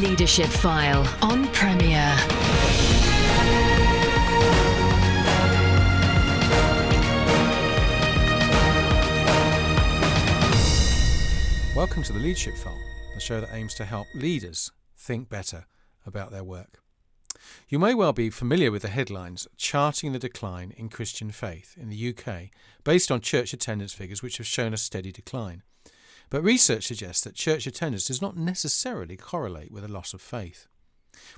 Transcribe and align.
Leadership 0.00 0.46
File 0.46 1.06
on 1.20 1.46
Premier. 1.48 2.16
Welcome 11.76 12.02
to 12.04 12.14
the 12.14 12.18
Leadership 12.18 12.56
File, 12.56 12.80
the 13.12 13.20
show 13.20 13.42
that 13.42 13.52
aims 13.52 13.74
to 13.74 13.84
help 13.84 14.06
leaders 14.14 14.72
think 14.96 15.28
better 15.28 15.66
about 16.06 16.30
their 16.30 16.44
work. 16.44 16.82
You 17.68 17.78
may 17.78 17.92
well 17.92 18.14
be 18.14 18.30
familiar 18.30 18.70
with 18.70 18.80
the 18.80 18.88
headlines 18.88 19.48
charting 19.58 20.12
the 20.14 20.18
decline 20.18 20.72
in 20.78 20.88
Christian 20.88 21.30
faith 21.30 21.76
in 21.78 21.90
the 21.90 22.14
UK 22.16 22.48
based 22.84 23.10
on 23.10 23.20
church 23.20 23.52
attendance 23.52 23.92
figures 23.92 24.22
which 24.22 24.38
have 24.38 24.46
shown 24.46 24.72
a 24.72 24.78
steady 24.78 25.12
decline. 25.12 25.62
But 26.30 26.44
research 26.44 26.86
suggests 26.86 27.24
that 27.24 27.34
church 27.34 27.66
attendance 27.66 28.06
does 28.06 28.22
not 28.22 28.36
necessarily 28.36 29.16
correlate 29.16 29.72
with 29.72 29.84
a 29.84 29.88
loss 29.88 30.14
of 30.14 30.22
faith. 30.22 30.68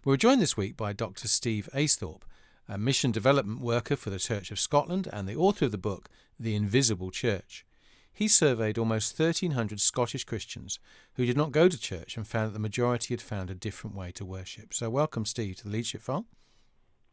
We 0.05 0.12
are 0.12 0.19
joined 0.19 0.42
this 0.42 0.56
week 0.56 0.77
by 0.77 0.92
Dr. 0.92 1.28
Steve 1.28 1.69
Aisthorpe, 1.74 2.27
a 2.69 2.77
mission 2.77 3.10
development 3.10 3.60
worker 3.60 3.97
for 3.97 4.10
the 4.10 4.19
Church 4.19 4.50
of 4.50 4.60
Scotland 4.60 5.09
and 5.10 5.27
the 5.27 5.34
author 5.34 5.64
of 5.64 5.73
the 5.73 5.78
book 5.78 6.10
The 6.38 6.55
Invisible 6.55 7.10
Church. 7.10 7.64
He 8.12 8.28
surveyed 8.28 8.77
almost 8.77 9.19
1,300 9.19 9.80
Scottish 9.80 10.24
Christians 10.24 10.78
who 11.14 11.24
did 11.24 11.38
not 11.38 11.52
go 11.52 11.69
to 11.69 11.80
church 11.80 12.19
and 12.19 12.28
found 12.28 12.48
that 12.48 12.52
the 12.52 12.59
majority 12.59 13.14
had 13.14 13.22
found 13.22 13.48
a 13.48 13.55
different 13.55 13.97
way 13.97 14.12
to 14.12 14.27
worship. 14.27 14.74
So, 14.74 14.91
welcome, 14.91 15.24
Steve, 15.24 15.56
to 15.56 15.64
the 15.64 15.70
Leadership 15.70 16.02
File. 16.02 16.27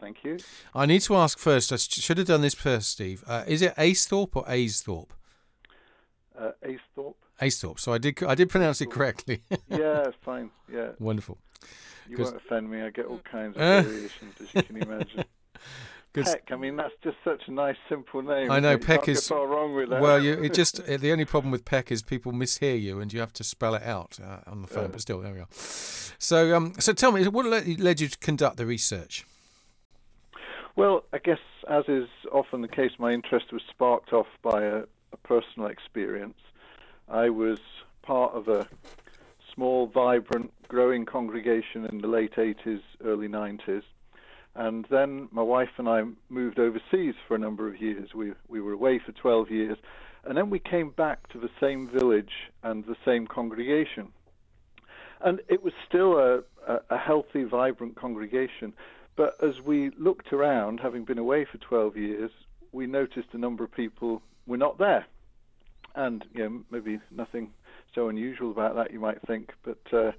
Thank 0.01 0.25
you. 0.25 0.37
I 0.75 0.85
need 0.85 1.01
to 1.03 1.15
ask 1.15 1.39
first, 1.39 1.71
I 1.71 1.77
should 1.77 2.17
have 2.17 2.27
done 2.27 2.41
this 2.41 2.53
first, 2.53 2.89
Steve. 2.89 3.23
Uh, 3.25 3.45
is 3.47 3.61
it 3.61 3.73
Aisthorpe 3.77 4.35
or 4.35 4.43
Aisthorpe? 4.49 5.13
Uh, 6.37 6.51
Aisthorpe. 6.63 7.15
Aisthorpe. 7.41 7.79
So 7.79 7.93
I 7.93 7.97
did 7.97 8.21
I 8.23 8.35
did 8.35 8.49
pronounce 8.49 8.81
it 8.81 8.91
correctly. 8.91 9.41
yeah, 9.69 10.07
fine. 10.23 10.51
Yeah. 10.71 10.89
Wonderful. 10.99 11.37
You 12.07 12.17
won't 12.17 12.35
offend 12.35 12.69
me. 12.69 12.81
I 12.81 12.89
get 12.89 13.05
all 13.05 13.21
kinds 13.31 13.55
of 13.55 13.61
uh, 13.61 13.81
variations, 13.83 14.33
as 14.41 14.55
you 14.55 14.63
can 14.63 14.77
imagine. 14.77 15.23
Good. 16.11 16.25
Peck. 16.25 16.47
I 16.49 16.55
mean, 16.55 16.75
that's 16.75 16.93
just 17.03 17.17
such 17.23 17.43
a 17.47 17.51
nice, 17.51 17.75
simple 17.87 18.23
name. 18.23 18.49
I 18.49 18.59
know 18.59 18.71
you 18.71 18.77
Peck 18.79 19.07
is 19.07 19.27
far 19.27 19.45
wrong 19.45 19.75
with 19.75 19.91
that. 19.91 20.01
Well, 20.01 20.19
you, 20.19 20.33
it 20.41 20.55
just 20.55 20.83
the 20.87 21.11
only 21.11 21.25
problem 21.25 21.51
with 21.51 21.65
Peck 21.65 21.91
is 21.91 22.01
people 22.01 22.31
mishear 22.31 22.81
you, 22.81 22.99
and 22.99 23.13
you 23.13 23.19
have 23.19 23.33
to 23.33 23.43
spell 23.43 23.75
it 23.75 23.83
out 23.83 24.17
uh, 24.23 24.39
on 24.47 24.63
the 24.63 24.67
phone. 24.67 24.89
But 24.89 25.01
still, 25.01 25.19
there 25.21 25.33
we 25.33 25.39
are. 25.41 25.47
So, 25.51 26.55
um, 26.55 26.73
so 26.79 26.93
tell 26.93 27.11
me, 27.11 27.27
what 27.27 27.45
led 27.45 28.01
you 28.01 28.07
to 28.07 28.17
conduct 28.17 28.57
the 28.57 28.65
research? 28.65 29.25
Well, 30.75 31.03
I 31.13 31.19
guess 31.19 31.39
as 31.69 31.83
is 31.87 32.07
often 32.31 32.61
the 32.61 32.67
case, 32.67 32.91
my 32.97 33.11
interest 33.11 33.53
was 33.53 33.61
sparked 33.69 34.11
off 34.11 34.27
by 34.41 34.63
a, 34.63 34.83
a 35.13 35.17
personal 35.23 35.67
experience. 35.67 36.37
I 37.09 37.29
was 37.29 37.57
part 38.03 38.33
of 38.33 38.47
a 38.47 38.67
small, 39.53 39.87
vibrant, 39.87 40.53
growing 40.67 41.05
congregation 41.05 41.85
in 41.85 42.01
the 42.01 42.07
late 42.07 42.35
80s, 42.35 42.81
early 43.03 43.27
90s. 43.27 43.81
And 44.55 44.85
then 44.91 45.27
my 45.31 45.41
wife 45.41 45.69
and 45.77 45.89
I 45.89 46.03
moved 46.29 46.59
overseas 46.59 47.15
for 47.27 47.35
a 47.35 47.39
number 47.39 47.67
of 47.67 47.81
years. 47.81 48.13
We, 48.13 48.33
we 48.47 48.61
were 48.61 48.73
away 48.73 48.99
for 49.03 49.11
12 49.11 49.49
years. 49.49 49.77
And 50.23 50.37
then 50.37 50.49
we 50.51 50.59
came 50.59 50.91
back 50.91 51.27
to 51.29 51.39
the 51.39 51.49
same 51.59 51.89
village 51.89 52.51
and 52.61 52.85
the 52.85 52.97
same 53.05 53.25
congregation. 53.25 54.09
And 55.21 55.41
it 55.47 55.63
was 55.63 55.73
still 55.87 56.17
a, 56.19 56.43
a, 56.67 56.79
a 56.91 56.97
healthy, 56.97 57.43
vibrant 57.43 57.95
congregation. 57.95 58.73
But 59.15 59.35
as 59.41 59.59
we 59.65 59.89
looked 59.97 60.31
around, 60.31 60.79
having 60.79 61.05
been 61.05 61.17
away 61.17 61.45
for 61.45 61.57
12 61.57 61.97
years, 61.97 62.31
we 62.71 62.85
noticed 62.85 63.29
a 63.33 63.37
number 63.37 63.63
of 63.63 63.71
people 63.71 64.21
were 64.45 64.57
not 64.57 64.77
there 64.77 65.05
and 65.99 66.25
you 66.33 66.43
know, 66.43 66.61
maybe 66.71 66.99
nothing 67.11 67.51
so 67.93 68.07
unusual 68.07 68.51
about 68.51 68.75
that, 68.75 68.91
you 68.91 68.99
might 68.99 69.21
think. 69.27 69.51
But 69.63 69.81
uh, 69.91 70.11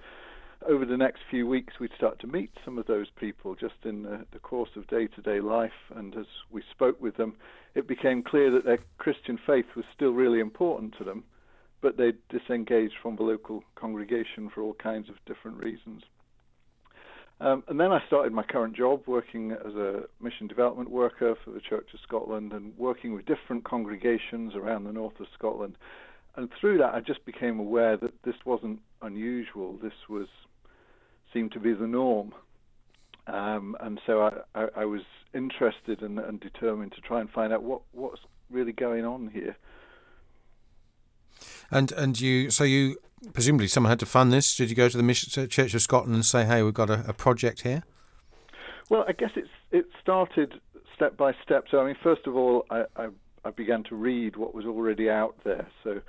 over 0.69 0.85
the 0.85 0.97
next 0.97 1.21
few 1.31 1.47
weeks, 1.47 1.75
we'd 1.81 1.95
start 1.97 2.19
to 2.21 2.27
meet 2.27 2.51
some 2.65 2.77
of 2.79 2.87
those 2.87 3.07
people 3.19 3.55
just 3.55 3.75
in 3.85 4.03
the, 4.03 4.27
the 4.33 4.39
course 4.39 4.71
of 4.77 4.87
day 4.89 5.07
to 5.07 5.23
day 5.23 5.41
life. 5.41 5.73
And 5.95 6.15
as 6.17 6.27
we 6.51 6.63
spoke 6.71 7.01
with 7.01 7.17
them, 7.17 7.35
it 7.75 7.89
became 7.89 8.23
clear 8.23 8.51
that 8.51 8.65
their 8.65 8.79
Christian 8.99 9.39
faith 9.47 9.67
was 9.75 9.87
still 9.95 10.11
really 10.11 10.41
important 10.41 10.95
to 10.99 11.05
them, 11.05 11.25
but 11.81 11.97
they'd 11.97 12.19
disengaged 12.29 12.95
from 13.01 13.17
the 13.17 13.23
local 13.23 13.65
congregation 13.75 14.51
for 14.55 14.63
all 14.63 14.75
kinds 14.75 15.09
of 15.09 15.15
different 15.25 15.63
reasons. 15.63 16.03
Um, 17.41 17.65
and 17.69 17.81
then 17.81 17.91
I 17.91 18.05
started 18.07 18.33
my 18.33 18.43
current 18.43 18.77
job 18.77 19.03
working 19.07 19.53
as 19.53 19.75
a 19.75 20.03
mission 20.21 20.47
development 20.47 20.91
worker 20.91 21.35
for 21.43 21.53
the 21.53 21.61
Church 21.61 21.89
of 21.95 22.01
Scotland 22.01 22.53
and 22.53 22.77
working 22.77 23.15
with 23.15 23.25
different 23.25 23.65
congregations 23.65 24.55
around 24.55 24.85
the 24.85 24.93
north 24.93 25.19
of 25.21 25.27
Scotland. 25.35 25.77
And 26.37 26.51
through 26.61 26.79
that, 26.79 26.95
I 26.95 27.01
just 27.01 27.25
became 27.25 27.59
aware 27.59 27.97
that 27.97 28.13
this 28.25 28.35
wasn't 28.45 28.81
unusual. 29.01 29.79
This 29.83 29.95
was 30.09 30.29
seemed 31.33 31.53
to 31.53 31.61
be 31.61 31.73
the 31.73 31.87
norm. 31.87 32.35
Um, 33.27 33.77
and 33.81 34.01
so 34.07 34.23
I, 34.23 34.61
I, 34.61 34.67
I 34.79 34.85
was 34.85 35.03
interested 35.35 36.03
and, 36.03 36.19
and, 36.19 36.41
determined 36.41 36.93
to 36.93 37.01
try 37.01 37.21
and 37.21 37.31
find 37.31 37.53
out 37.53 37.63
what, 37.63 37.83
what's 37.93 38.21
really 38.51 38.73
going 38.73 39.05
on 39.05 39.31
here. 39.33 39.57
And 41.71 41.93
and 41.93 42.21
you 42.21 42.51
so 42.51 42.65
you 42.65 42.97
presumably 43.33 43.69
someone 43.69 43.91
had 43.91 44.01
to 44.01 44.07
fund 44.07 44.33
this. 44.33 44.57
Did 44.57 44.71
you 44.71 44.77
go 44.77 44.89
to 44.89 44.97
the 44.97 45.03
Mission 45.03 45.43
uh, 45.43 45.47
Church 45.47 45.75
of 45.75 45.83
Scotland 45.83 46.15
and 46.15 46.25
say, 46.25 46.45
"Hey, 46.45 46.63
we've 46.63 46.75
got 46.75 46.91
a, 46.91 47.05
a 47.09 47.13
project 47.13 47.63
here"? 47.63 47.83
Well, 48.89 49.05
I 49.07 49.13
guess 49.13 49.31
it's 49.37 49.49
it 49.71 49.87
started 50.01 50.61
step 50.95 51.17
by 51.17 51.33
step. 51.43 51.65
So 51.71 51.81
I 51.81 51.87
mean, 51.87 51.97
first 52.03 52.27
of 52.27 52.37
all, 52.37 52.67
I, 52.71 52.85
I, 52.97 53.09
I 53.45 53.51
began 53.51 53.83
to 53.85 53.95
read 53.95 54.37
what 54.37 54.55
was 54.55 54.67
already 54.67 55.09
out 55.09 55.37
there. 55.45 55.67
So 55.83 56.01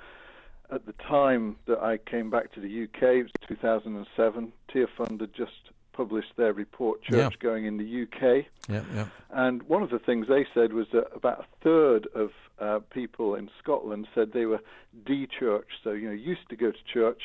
at 0.70 0.86
the 0.86 0.92
time 0.94 1.56
that 1.66 1.78
I 1.78 1.98
came 1.98 2.30
back 2.30 2.52
to 2.52 2.60
the 2.60 2.84
UK, 2.84 3.02
it 3.02 3.22
was 3.22 3.32
2007. 3.48 4.52
Tearfund 4.74 5.20
had 5.20 5.34
just 5.34 5.70
published 5.92 6.32
their 6.36 6.52
report, 6.52 7.02
Church 7.02 7.34
yeah. 7.34 7.42
Going 7.42 7.66
in 7.66 7.76
the 7.76 8.02
UK. 8.02 8.46
Yeah, 8.68 8.82
yeah. 8.94 9.06
And 9.30 9.62
one 9.64 9.82
of 9.82 9.90
the 9.90 9.98
things 9.98 10.26
they 10.28 10.46
said 10.54 10.72
was 10.72 10.86
that 10.92 11.08
about 11.14 11.40
a 11.40 11.64
third 11.64 12.08
of 12.14 12.30
uh, 12.58 12.80
people 12.90 13.34
in 13.34 13.50
Scotland 13.62 14.08
said 14.14 14.32
they 14.32 14.46
were 14.46 14.60
de 15.06 15.26
church, 15.26 15.68
so 15.82 15.90
you 15.90 16.08
know 16.08 16.14
used 16.14 16.48
to 16.48 16.56
go 16.56 16.70
to 16.70 16.78
church, 16.92 17.20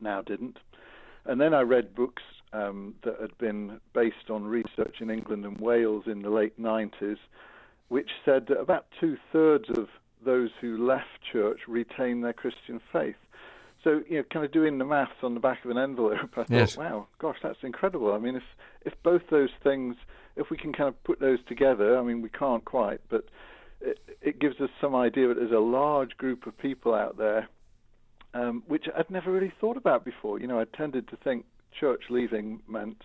now 0.00 0.22
didn't. 0.22 0.58
And 1.26 1.40
then 1.40 1.54
I 1.54 1.62
read 1.62 1.94
books 1.94 2.22
um, 2.52 2.94
that 3.02 3.20
had 3.20 3.36
been 3.38 3.80
based 3.92 4.30
on 4.30 4.44
research 4.44 4.96
in 5.00 5.10
England 5.10 5.44
and 5.44 5.58
Wales 5.58 6.04
in 6.06 6.22
the 6.22 6.30
late 6.30 6.60
90s, 6.60 7.18
which 7.88 8.10
said 8.24 8.46
that 8.48 8.60
about 8.60 8.86
two 9.00 9.16
thirds 9.32 9.68
of 9.70 9.88
those 10.24 10.50
who 10.60 10.86
left 10.86 11.08
church 11.32 11.60
retained 11.66 12.24
their 12.24 12.32
Christian 12.32 12.80
faith. 12.92 13.16
So, 13.84 14.02
you 14.08 14.16
know, 14.16 14.24
kind 14.32 14.44
of 14.44 14.50
doing 14.50 14.78
the 14.78 14.84
maths 14.84 15.12
on 15.22 15.34
the 15.34 15.40
back 15.40 15.62
of 15.64 15.70
an 15.70 15.76
envelope, 15.78 16.18
I 16.22 16.26
thought, 16.34 16.50
yes. 16.50 16.76
wow, 16.76 17.06
gosh, 17.18 17.36
that's 17.42 17.58
incredible. 17.62 18.12
I 18.12 18.18
mean, 18.18 18.36
if 18.36 18.42
if 18.86 18.94
both 19.02 19.22
those 19.30 19.50
things, 19.62 19.96
if 20.36 20.50
we 20.50 20.56
can 20.56 20.72
kind 20.72 20.88
of 20.88 21.04
put 21.04 21.20
those 21.20 21.38
together, 21.46 21.98
I 21.98 22.02
mean, 22.02 22.22
we 22.22 22.30
can't 22.30 22.64
quite, 22.64 23.00
but 23.10 23.26
it, 23.80 23.98
it 24.22 24.38
gives 24.40 24.60
us 24.60 24.70
some 24.80 24.94
idea 24.94 25.28
that 25.28 25.34
there's 25.36 25.52
a 25.52 25.58
large 25.58 26.16
group 26.16 26.46
of 26.46 26.56
people 26.58 26.94
out 26.94 27.18
there, 27.18 27.48
um, 28.32 28.62
which 28.66 28.86
I'd 28.96 29.10
never 29.10 29.30
really 29.30 29.52
thought 29.60 29.76
about 29.76 30.04
before. 30.04 30.40
You 30.40 30.46
know, 30.46 30.58
I 30.58 30.64
tended 30.64 31.08
to 31.08 31.16
think 31.16 31.44
church 31.78 32.04
leaving 32.08 32.60
meant 32.66 33.02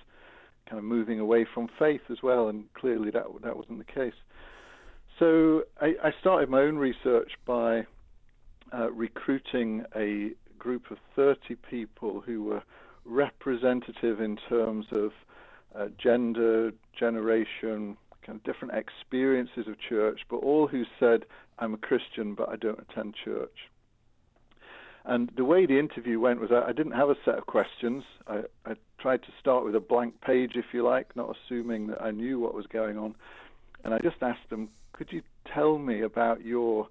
kind 0.70 0.78
of 0.78 0.86
moving 0.86 1.20
away 1.20 1.46
from 1.54 1.68
faith 1.78 2.02
as 2.10 2.24
well, 2.24 2.48
and 2.48 2.74
clearly 2.74 3.12
that 3.12 3.26
that 3.44 3.58
wasn't 3.58 3.80
the 3.80 3.94
case. 3.94 4.14
So 5.18 5.64
I, 5.82 5.96
I 6.02 6.14
started 6.22 6.50
my 6.50 6.62
own 6.62 6.78
research 6.78 7.32
by 7.46 7.86
uh, 8.74 8.92
recruiting 8.92 9.84
a 9.96 10.32
group 10.60 10.92
of 10.92 10.98
30 11.16 11.56
people 11.70 12.22
who 12.22 12.44
were 12.44 12.64
representative 13.06 14.22
in 14.22 14.38
terms 14.50 14.86
of 14.92 15.12
uh, 15.76 15.88
gender, 15.98 16.72
generation, 16.98 17.98
kind 18.26 18.38
of 18.38 18.44
different 18.44 18.74
experiences 18.74 19.68
of 19.68 19.80
church, 19.80 20.22
but 20.30 20.38
all 20.38 20.68
who 20.68 20.84
said, 21.00 21.26
I'm 21.58 21.74
a 21.74 21.78
Christian, 21.78 22.36
but 22.36 22.50
I 22.50 22.56
don't 22.56 22.80
attend 22.80 23.16
church. 23.24 23.70
And 25.06 25.32
the 25.36 25.46
way 25.46 25.66
the 25.66 25.80
interview 25.80 26.20
went 26.20 26.40
was 26.40 26.52
I, 26.52 26.70
I 26.70 26.72
didn't 26.74 26.92
have 26.92 27.10
a 27.10 27.16
set 27.26 27.38
of 27.38 27.46
questions. 27.46 28.04
I, 28.28 28.44
I 28.66 28.76
tried 29.00 29.24
to 29.24 29.30
start 29.40 29.66
with 29.66 29.76
a 29.76 29.80
blank 29.80 30.22
page, 30.22 30.52
if 30.56 30.66
you 30.74 30.84
like, 30.84 31.16
not 31.16 31.36
assuming 31.36 31.88
that 31.88 32.02
I 32.02 32.12
knew 32.12 32.40
what 32.40 32.54
was 32.54 32.68
going 32.68 32.98
on. 32.98 33.16
And 33.84 33.94
I 33.94 34.00
just 34.00 34.22
asked 34.22 34.50
them, 34.50 34.70
could 34.94 35.12
you 35.12 35.22
tell 35.52 35.78
me 35.78 36.02
about 36.02 36.46
your 36.46 36.90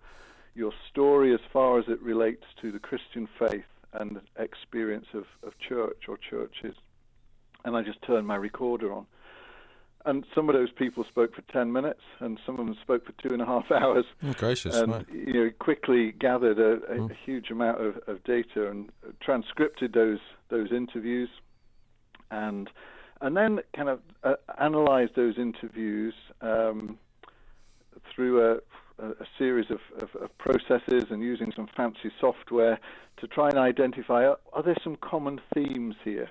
your 0.58 0.72
story 0.90 1.32
as 1.32 1.40
far 1.52 1.78
as 1.78 1.87
it 1.88 2.02
relates 2.02 2.44
to 2.60 2.70
the 2.70 2.78
Christian 2.78 3.28
faith 3.38 3.64
and 3.93 4.20
experience 4.38 5.06
of, 5.14 5.25
of 5.43 5.58
church 5.58 6.05
or 6.08 6.19
churches? 6.19 6.75
And 7.64 7.76
I 7.76 7.82
just 7.82 8.02
turned 8.02 8.26
my 8.26 8.37
recorder 8.37 8.93
on 8.93 9.06
and 10.05 10.25
some 10.34 10.49
of 10.49 10.55
those 10.55 10.70
people 10.70 11.05
spoke 11.05 11.34
for 11.34 11.43
10 11.52 11.72
minutes 11.72 12.00
and 12.20 12.38
some 12.46 12.58
of 12.58 12.66
them 12.66 12.76
spoke 12.81 13.05
for 13.05 13.12
two 13.22 13.32
and 13.32 13.43
a 13.43 13.46
half 13.46 13.70
hours 13.70 14.05
oh, 14.25 14.32
gracious 14.34 14.75
and 14.76 14.93
right. 14.93 15.06
you 15.12 15.32
know 15.34 15.50
quickly 15.58 16.12
gathered 16.12 16.58
a, 16.58 16.93
a, 16.93 16.96
mm. 16.96 17.16
huge 17.25 17.50
amount 17.50 17.81
of, 17.81 17.96
of, 18.06 18.22
data 18.25 18.69
and 18.69 18.90
transcripted 19.20 19.93
those 19.93 20.20
those 20.49 20.72
interviews 20.72 21.28
and 22.31 22.70
and 23.20 23.37
then 23.37 23.61
kind 23.75 23.88
of 23.88 24.00
uh, 24.22 24.34
analyzed 24.58 25.12
those 25.16 25.37
interviews 25.37 26.14
um, 26.40 26.99
through 28.14 28.52
a, 28.52 28.58
a 28.99 29.27
series 29.39 29.71
of, 29.71 29.81
of, 30.03 30.23
of, 30.23 30.39
processes 30.39 31.05
and 31.11 31.23
using 31.23 31.53
some 31.55 31.69
fancy 31.77 32.11
software 32.21 32.79
to 33.19 33.27
try 33.29 33.49
and 33.49 33.59
identify 33.59 34.27
are, 34.27 34.39
are 34.53 34.62
there 34.62 34.77
some 34.83 34.97
common 34.97 35.41
themes 35.55 35.95
here 36.05 36.29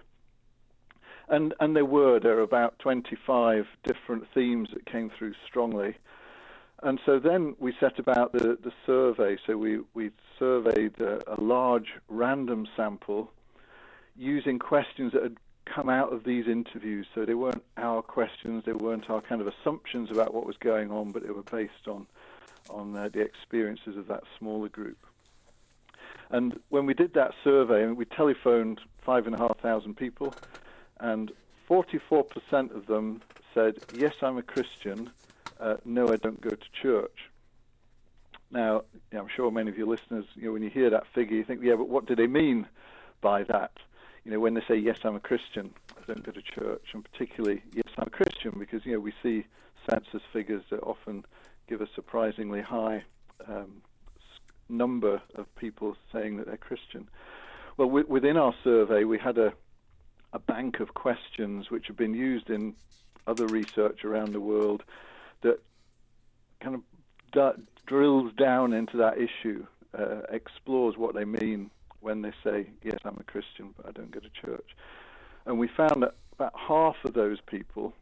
and 1.30 1.54
and 1.60 1.76
there 1.76 1.86
were 1.86 2.20
there 2.20 2.38
are 2.38 2.42
about 2.42 2.78
25 2.80 3.66
different 3.84 4.26
themes 4.34 4.70
that 4.74 4.86
came 4.86 5.10
through 5.18 5.34
strongly. 5.46 5.96
And 6.84 7.00
so 7.06 7.20
then 7.20 7.56
we 7.60 7.74
set 7.80 7.98
about 7.98 8.34
the, 8.34 8.58
the 8.64 8.72
survey. 8.86 9.38
So 9.48 9.58
we, 9.58 9.80
we 9.96 10.12
surveyed 10.38 11.00
a, 11.00 11.20
a 11.28 11.42
large 11.42 11.88
random 12.08 12.68
sample 12.76 13.32
using 14.16 14.60
questions 14.60 15.14
that 15.14 15.24
had 15.24 15.38
come 15.66 15.90
out 15.90 16.14
of 16.14 16.24
these 16.24 16.46
interviews. 16.48 17.08
So 17.16 17.26
they 17.26 17.34
weren't 17.34 17.64
our 17.78 18.04
questions, 18.04 18.64
they 18.66 18.74
weren't 18.74 19.10
our 19.10 19.22
kind 19.22 19.42
of 19.42 19.48
assumptions 19.48 20.12
about 20.12 20.36
what 20.36 20.46
was 20.46 20.56
going 20.58 20.92
on, 20.92 21.12
but 21.12 21.24
they 21.24 21.32
were 21.32 21.42
based 21.42 21.88
on 21.88 22.06
on 22.70 22.96
uh, 22.96 23.10
the 23.12 23.22
experiences 23.22 23.98
of 23.98 24.08
that 24.08 24.24
smaller 24.38 24.70
group. 24.70 24.98
And 26.30 26.60
when 26.70 26.86
we 26.86 26.94
did 26.94 27.14
that 27.14 27.32
survey, 27.44 27.88
we 27.88 28.06
telephoned 28.06 28.82
five 29.02 29.26
and 29.28 29.36
a 29.36 29.38
half 29.38 29.60
thousand 29.60 29.96
people, 29.96 30.34
and 31.00 31.32
44% 31.70 32.76
of 32.76 32.86
them 32.88 33.22
said, 33.54 33.78
"Yes, 33.94 34.14
I'm 34.22 34.38
a 34.38 34.44
Christian. 34.44 35.10
Uh, 35.60 35.78
no, 35.86 36.10
I 36.10 36.18
don't 36.18 36.42
go 36.42 36.50
to 36.50 36.72
church." 36.82 37.30
Now, 38.52 38.84
I'm 39.12 39.28
sure 39.28 39.52
many 39.52 39.70
of 39.70 39.78
your 39.78 39.88
listeners, 39.88 40.26
you 40.36 40.46
know, 40.46 40.54
when 40.54 40.64
you 40.64 40.70
hear 40.70 40.90
that 40.90 41.08
figure, 41.08 41.36
you 41.38 41.44
think, 41.44 41.62
"Yeah, 41.64 41.76
but 41.76 41.90
what 41.90 42.06
do 42.06 42.16
they 42.16 42.28
mean 42.28 42.68
by 43.22 43.44
that?" 43.44 43.72
You 44.24 44.32
know, 44.32 44.40
when 44.40 44.54
they 44.54 44.62
say, 44.68 44.76
"Yes, 44.76 45.00
I'm 45.04 45.16
a 45.16 45.22
Christian. 45.22 45.74
I 45.98 46.02
don't 46.06 46.24
go 46.24 46.32
to 46.32 46.42
church," 46.42 46.94
and 46.94 47.10
particularly, 47.10 47.64
"Yes, 47.74 47.88
I'm 47.98 48.08
a 48.08 48.10
Christian," 48.10 48.52
because 48.60 48.86
you 48.86 48.94
know 48.94 49.00
we 49.00 49.14
see 49.24 49.46
census 49.90 50.22
figures 50.34 50.64
that 50.70 50.82
often 50.84 51.26
give 51.68 51.82
a 51.82 51.88
surprisingly 51.96 52.62
high 52.62 53.04
um, 53.48 53.82
number 54.70 55.22
of 55.36 55.54
people 55.56 55.96
saying 56.12 56.38
that 56.38 56.48
they're 56.48 56.58
Christian. 56.58 57.10
Well, 57.78 57.88
w- 57.88 58.06
within 58.08 58.38
our 58.38 58.54
survey, 58.64 59.04
we 59.04 59.20
had 59.20 59.38
a, 59.38 59.54
a 60.34 60.40
bank 60.40 60.80
of 60.80 60.94
questions 60.94 61.70
which 61.70 61.88
have 61.88 61.98
been 61.98 62.14
used 62.14 62.50
in 62.50 62.76
other 63.28 63.46
research 63.48 64.04
around 64.06 64.34
the 64.34 64.40
world 64.40 64.84
that 65.42 65.60
kind 66.62 66.76
of 66.76 66.82
d- 67.32 67.64
drills 67.86 68.32
down 68.34 68.74
into 68.74 68.98
that 68.98 69.18
issue, 69.18 69.66
uh, 69.98 70.22
explores 70.30 70.98
what 70.98 71.14
they 71.14 71.26
mean 71.26 71.70
when 72.00 72.22
they 72.22 72.32
say, 72.44 72.68
Yes, 72.84 73.00
I'm 73.04 73.18
a 73.20 73.24
Christian, 73.24 73.74
but 73.76 73.88
I 73.88 73.92
don't 73.92 74.12
go 74.12 74.20
to 74.20 74.30
church. 74.30 74.70
And 75.46 75.60
we 75.60 75.68
found 75.68 76.04
that 76.04 76.16
about 76.34 76.54
half 76.56 76.96
of 77.06 77.14
those 77.14 77.40
people, 77.42 77.94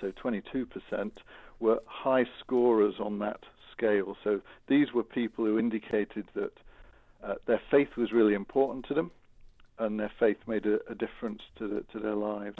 so 0.00 0.12
22%, 0.12 1.12
were 1.60 1.80
high 1.86 2.24
scorers 2.40 2.94
on 2.98 3.18
that 3.20 3.40
scale. 3.72 4.16
So 4.24 4.40
these 4.66 4.92
were 4.92 5.02
people 5.02 5.44
who 5.44 5.58
indicated 5.58 6.26
that 6.34 6.52
uh, 7.22 7.34
their 7.46 7.60
faith 7.70 7.96
was 7.96 8.12
really 8.12 8.34
important 8.34 8.86
to 8.88 8.94
them, 8.94 9.10
and 9.78 10.00
their 10.00 10.12
faith 10.18 10.38
made 10.46 10.66
a, 10.66 10.80
a 10.90 10.94
difference 10.94 11.42
to, 11.58 11.68
the, 11.68 11.80
to 11.92 11.98
their 11.98 12.14
lives. 12.14 12.58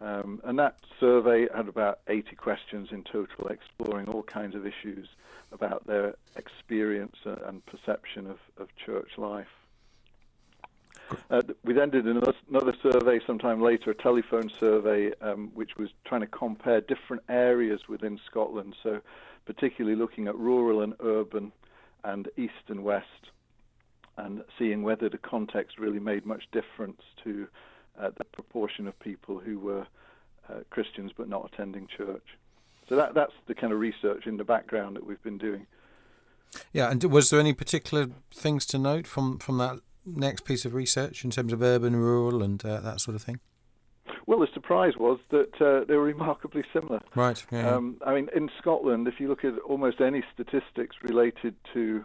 Um, 0.00 0.40
and 0.44 0.58
that 0.58 0.76
survey 1.00 1.48
had 1.54 1.68
about 1.68 2.00
80 2.08 2.36
questions 2.36 2.88
in 2.92 3.02
total, 3.02 3.48
exploring 3.48 4.08
all 4.08 4.22
kinds 4.22 4.54
of 4.54 4.66
issues 4.66 5.08
about 5.50 5.86
their 5.86 6.14
experience 6.36 7.16
and 7.24 7.64
perception 7.66 8.26
of, 8.26 8.38
of 8.58 8.68
church 8.84 9.10
life. 9.16 9.46
Uh, 11.30 11.42
we 11.64 11.72
then 11.72 11.90
did 11.90 12.06
another, 12.06 12.34
another, 12.50 12.74
survey 12.82 13.20
sometime 13.26 13.62
later, 13.62 13.90
a 13.90 13.94
telephone 13.94 14.50
survey, 14.60 15.12
um, 15.20 15.50
which 15.54 15.76
was 15.76 15.88
trying 16.04 16.20
to 16.20 16.26
compare 16.26 16.80
different 16.80 17.22
areas 17.28 17.88
within 17.88 18.20
Scotland. 18.26 18.74
So, 18.82 19.00
particularly 19.46 19.96
looking 19.96 20.28
at 20.28 20.36
rural 20.36 20.82
and 20.82 20.94
urban, 21.00 21.52
and 22.04 22.28
east 22.36 22.68
and 22.68 22.84
west, 22.84 23.30
and 24.16 24.42
seeing 24.58 24.82
whether 24.82 25.08
the 25.08 25.18
context 25.18 25.78
really 25.78 26.00
made 26.00 26.26
much 26.26 26.44
difference 26.52 27.00
to 27.24 27.48
uh, 28.00 28.10
the 28.16 28.24
proportion 28.24 28.86
of 28.86 28.98
people 29.00 29.38
who 29.38 29.58
were 29.58 29.86
uh, 30.48 30.60
Christians 30.70 31.12
but 31.16 31.28
not 31.28 31.50
attending 31.52 31.86
church. 31.86 32.36
So 32.88 32.96
that 32.96 33.14
that's 33.14 33.32
the 33.46 33.54
kind 33.54 33.72
of 33.72 33.78
research 33.78 34.26
in 34.26 34.36
the 34.36 34.44
background 34.44 34.96
that 34.96 35.06
we've 35.06 35.22
been 35.22 35.38
doing. 35.38 35.66
Yeah, 36.72 36.90
and 36.90 37.02
was 37.04 37.28
there 37.28 37.40
any 37.40 37.52
particular 37.52 38.08
things 38.32 38.64
to 38.66 38.78
note 38.78 39.06
from 39.06 39.38
from 39.38 39.58
that 39.58 39.80
next 40.14 40.44
piece 40.44 40.64
of 40.64 40.74
research 40.74 41.24
in 41.24 41.30
terms 41.30 41.52
of 41.52 41.62
urban, 41.62 41.96
rural, 41.96 42.42
and 42.42 42.64
uh, 42.64 42.80
that 42.80 43.00
sort 43.00 43.14
of 43.14 43.22
thing? 43.22 43.40
Well, 44.26 44.40
the 44.40 44.48
surprise 44.52 44.92
was 44.98 45.18
that 45.30 45.60
uh, 45.60 45.84
they 45.86 45.96
were 45.96 46.04
remarkably 46.04 46.62
similar. 46.72 47.00
Right. 47.14 47.42
Yeah, 47.50 47.74
um, 47.74 47.96
I 48.06 48.14
mean, 48.14 48.28
in 48.36 48.50
Scotland, 48.58 49.08
if 49.08 49.20
you 49.20 49.28
look 49.28 49.44
at 49.44 49.58
almost 49.60 50.00
any 50.00 50.22
statistics 50.34 50.96
related 51.02 51.54
to 51.72 52.04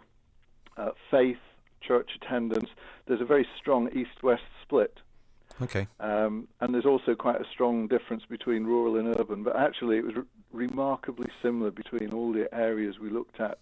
uh, 0.78 0.90
faith, 1.10 1.36
church 1.82 2.12
attendance, 2.16 2.70
there's 3.06 3.20
a 3.20 3.26
very 3.26 3.46
strong 3.58 3.90
east-west 3.94 4.42
split. 4.62 5.00
Okay. 5.60 5.86
Um, 6.00 6.48
and 6.60 6.74
there's 6.74 6.86
also 6.86 7.14
quite 7.14 7.40
a 7.40 7.44
strong 7.52 7.86
difference 7.88 8.24
between 8.28 8.64
rural 8.64 8.96
and 8.96 9.14
urban, 9.18 9.42
but 9.42 9.56
actually 9.56 9.98
it 9.98 10.04
was 10.04 10.16
re- 10.16 10.22
remarkably 10.52 11.30
similar 11.42 11.70
between 11.70 12.12
all 12.12 12.32
the 12.32 12.52
areas 12.54 12.98
we 12.98 13.10
looked 13.10 13.38
at 13.38 13.58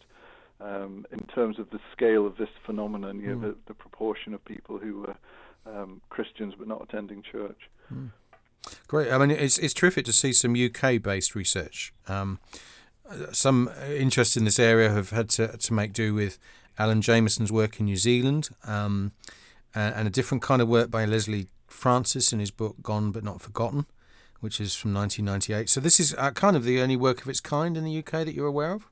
um, 0.62 1.06
in 1.10 1.20
terms 1.34 1.58
of 1.58 1.70
the 1.70 1.80
scale 1.92 2.26
of 2.26 2.36
this 2.36 2.48
phenomenon, 2.64 3.20
you 3.20 3.28
know, 3.28 3.36
mm. 3.36 3.40
the, 3.42 3.56
the, 3.66 3.74
proportion 3.74 4.32
of 4.32 4.44
people 4.44 4.78
who 4.78 5.00
were 5.00 5.16
um, 5.66 6.00
Christians 6.08 6.54
but 6.56 6.68
not 6.68 6.82
attending 6.82 7.22
church. 7.22 7.58
Mm. 7.92 8.10
Great. 8.86 9.10
I 9.10 9.18
mean, 9.18 9.30
it's 9.30 9.58
it's 9.58 9.74
terrific 9.74 10.04
to 10.04 10.12
see 10.12 10.32
some 10.32 10.54
UK-based 10.54 11.34
research. 11.34 11.92
Um, 12.06 12.38
some 13.32 13.70
interest 13.88 14.36
in 14.36 14.44
this 14.44 14.58
area 14.58 14.90
have 14.90 15.10
had 15.10 15.28
to, 15.30 15.56
to 15.56 15.74
make 15.74 15.92
do 15.92 16.14
with 16.14 16.38
Alan 16.78 17.02
Jamieson's 17.02 17.52
work 17.52 17.80
in 17.80 17.86
New 17.86 17.96
Zealand 17.96 18.50
um, 18.64 19.12
and, 19.74 19.94
and, 19.94 20.08
a 20.08 20.10
different 20.10 20.42
kind 20.42 20.62
of 20.62 20.68
work 20.68 20.90
by 20.90 21.04
Leslie 21.04 21.48
Francis 21.66 22.32
in 22.32 22.38
his 22.38 22.50
book 22.50 22.76
Gone 22.82 23.10
But 23.10 23.24
Not 23.24 23.42
Forgotten, 23.42 23.86
which 24.40 24.60
is 24.60 24.74
from 24.74 24.94
1998. 24.94 25.68
So 25.68 25.80
this 25.80 26.00
is 26.00 26.14
uh, 26.16 26.30
kind 26.30 26.56
of 26.56 26.64
the 26.64 26.80
only 26.80 26.96
work 26.96 27.20
of 27.20 27.28
its 27.28 27.40
kind 27.40 27.76
in 27.76 27.84
the 27.84 27.98
UK 27.98 28.24
that 28.24 28.32
you're 28.32 28.46
aware 28.46 28.72
of? 28.72 28.88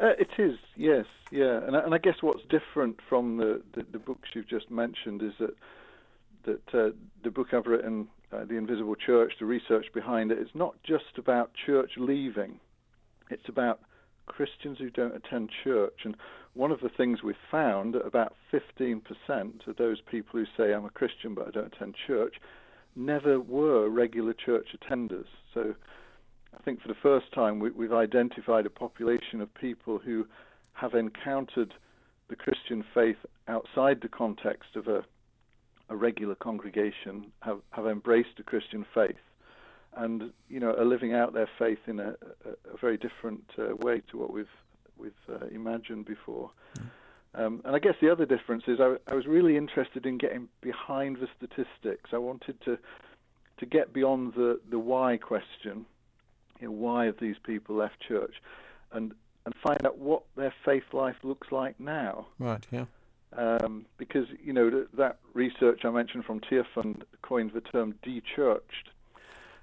Uh, 0.00 0.12
it 0.18 0.30
is, 0.38 0.58
yes, 0.76 1.06
yeah. 1.30 1.58
And, 1.64 1.76
and 1.76 1.94
I 1.94 1.98
guess 1.98 2.16
what's 2.20 2.42
different 2.48 2.98
from 3.08 3.36
the, 3.36 3.62
the, 3.74 3.86
the 3.92 3.98
books 3.98 4.30
you've 4.34 4.48
just 4.48 4.70
mentioned 4.70 5.22
is 5.22 5.32
that 5.38 5.54
that 6.44 6.74
uh, 6.74 6.90
the 7.22 7.30
book 7.30 7.48
I've 7.52 7.66
written, 7.66 8.08
uh, 8.32 8.44
The 8.44 8.56
Invisible 8.56 8.96
Church, 8.96 9.32
the 9.38 9.46
research 9.46 9.86
behind 9.94 10.30
it, 10.30 10.38
it's 10.38 10.54
not 10.54 10.74
just 10.82 11.16
about 11.18 11.52
church 11.66 11.92
leaving. 11.96 12.60
It's 13.30 13.48
about 13.48 13.80
Christians 14.26 14.78
who 14.78 14.90
don't 14.90 15.14
attend 15.14 15.50
church. 15.64 16.00
And 16.04 16.16
one 16.54 16.70
of 16.70 16.80
the 16.80 16.88
things 16.88 17.22
we've 17.22 17.36
found 17.50 17.94
about 17.96 18.34
15% 18.52 19.02
of 19.66 19.76
those 19.76 20.00
people 20.00 20.40
who 20.40 20.46
say, 20.56 20.72
I'm 20.72 20.84
a 20.84 20.90
Christian 20.90 21.34
but 21.34 21.48
I 21.48 21.50
don't 21.50 21.74
attend 21.74 21.94
church, 22.06 22.34
never 22.96 23.40
were 23.40 23.88
regular 23.88 24.34
church 24.34 24.68
attenders. 24.76 25.26
So 25.52 25.74
I 26.58 26.62
think 26.62 26.80
for 26.80 26.88
the 26.88 26.94
first 27.02 27.32
time 27.32 27.58
we, 27.58 27.70
we've 27.70 27.92
identified 27.92 28.66
a 28.66 28.70
population 28.70 29.40
of 29.40 29.52
people 29.54 29.98
who 29.98 30.26
have 30.72 30.94
encountered 30.94 31.74
the 32.28 32.36
Christian 32.36 32.84
faith 32.94 33.18
outside 33.48 34.00
the 34.00 34.08
context 34.08 34.76
of 34.76 34.88
a 34.88 35.04
a 35.90 35.96
regular 35.96 36.34
congregation 36.34 37.26
have, 37.40 37.60
have 37.70 37.86
embraced 37.86 38.36
the 38.36 38.42
Christian 38.42 38.86
faith 38.94 39.16
and 39.96 40.32
you 40.48 40.58
know 40.58 40.72
are 40.74 40.84
living 40.84 41.14
out 41.14 41.32
their 41.32 41.48
faith 41.58 41.78
in 41.86 42.00
a, 42.00 42.08
a, 42.44 42.72
a 42.72 42.76
very 42.80 42.96
different 42.96 43.44
uh, 43.58 43.76
way 43.76 44.02
to 44.10 44.18
what 44.18 44.32
we've 44.32 44.46
we've 44.96 45.12
uh, 45.28 45.46
imagined 45.52 46.04
before. 46.04 46.50
Mm. 46.78 46.84
Um, 47.36 47.62
and 47.64 47.74
I 47.74 47.80
guess 47.80 47.94
the 48.00 48.10
other 48.10 48.26
difference 48.26 48.64
is 48.68 48.78
I, 48.80 48.94
I, 49.08 49.14
was 49.14 49.26
really 49.26 49.56
interested 49.56 50.06
in 50.06 50.18
getting 50.18 50.48
behind 50.60 51.16
the 51.16 51.26
statistics. 51.36 52.10
I 52.12 52.18
wanted 52.18 52.60
to 52.64 52.78
to 53.58 53.66
get 53.66 53.92
beyond 53.92 54.34
the, 54.34 54.60
the 54.70 54.78
why 54.78 55.16
question. 55.16 55.86
You 56.60 56.68
know, 56.68 56.72
why 56.72 57.06
have 57.06 57.18
these 57.18 57.36
people 57.44 57.76
left 57.76 58.00
church, 58.00 58.34
and 58.92 59.14
and 59.44 59.54
find 59.62 59.84
out 59.84 59.98
what 59.98 60.22
their 60.36 60.54
faith 60.64 60.92
life 60.92 61.16
looks 61.22 61.52
like 61.52 61.78
now. 61.78 62.26
Right. 62.38 62.66
Yeah. 62.70 62.86
Um, 63.36 63.84
because 63.98 64.26
you 64.42 64.52
know 64.52 64.70
th- 64.70 64.86
that 64.96 65.18
research 65.32 65.84
I 65.84 65.90
mentioned 65.90 66.24
from 66.24 66.40
Tearfund 66.40 67.02
coined 67.22 67.50
the 67.52 67.60
term 67.60 67.94
de-churched, 68.02 68.90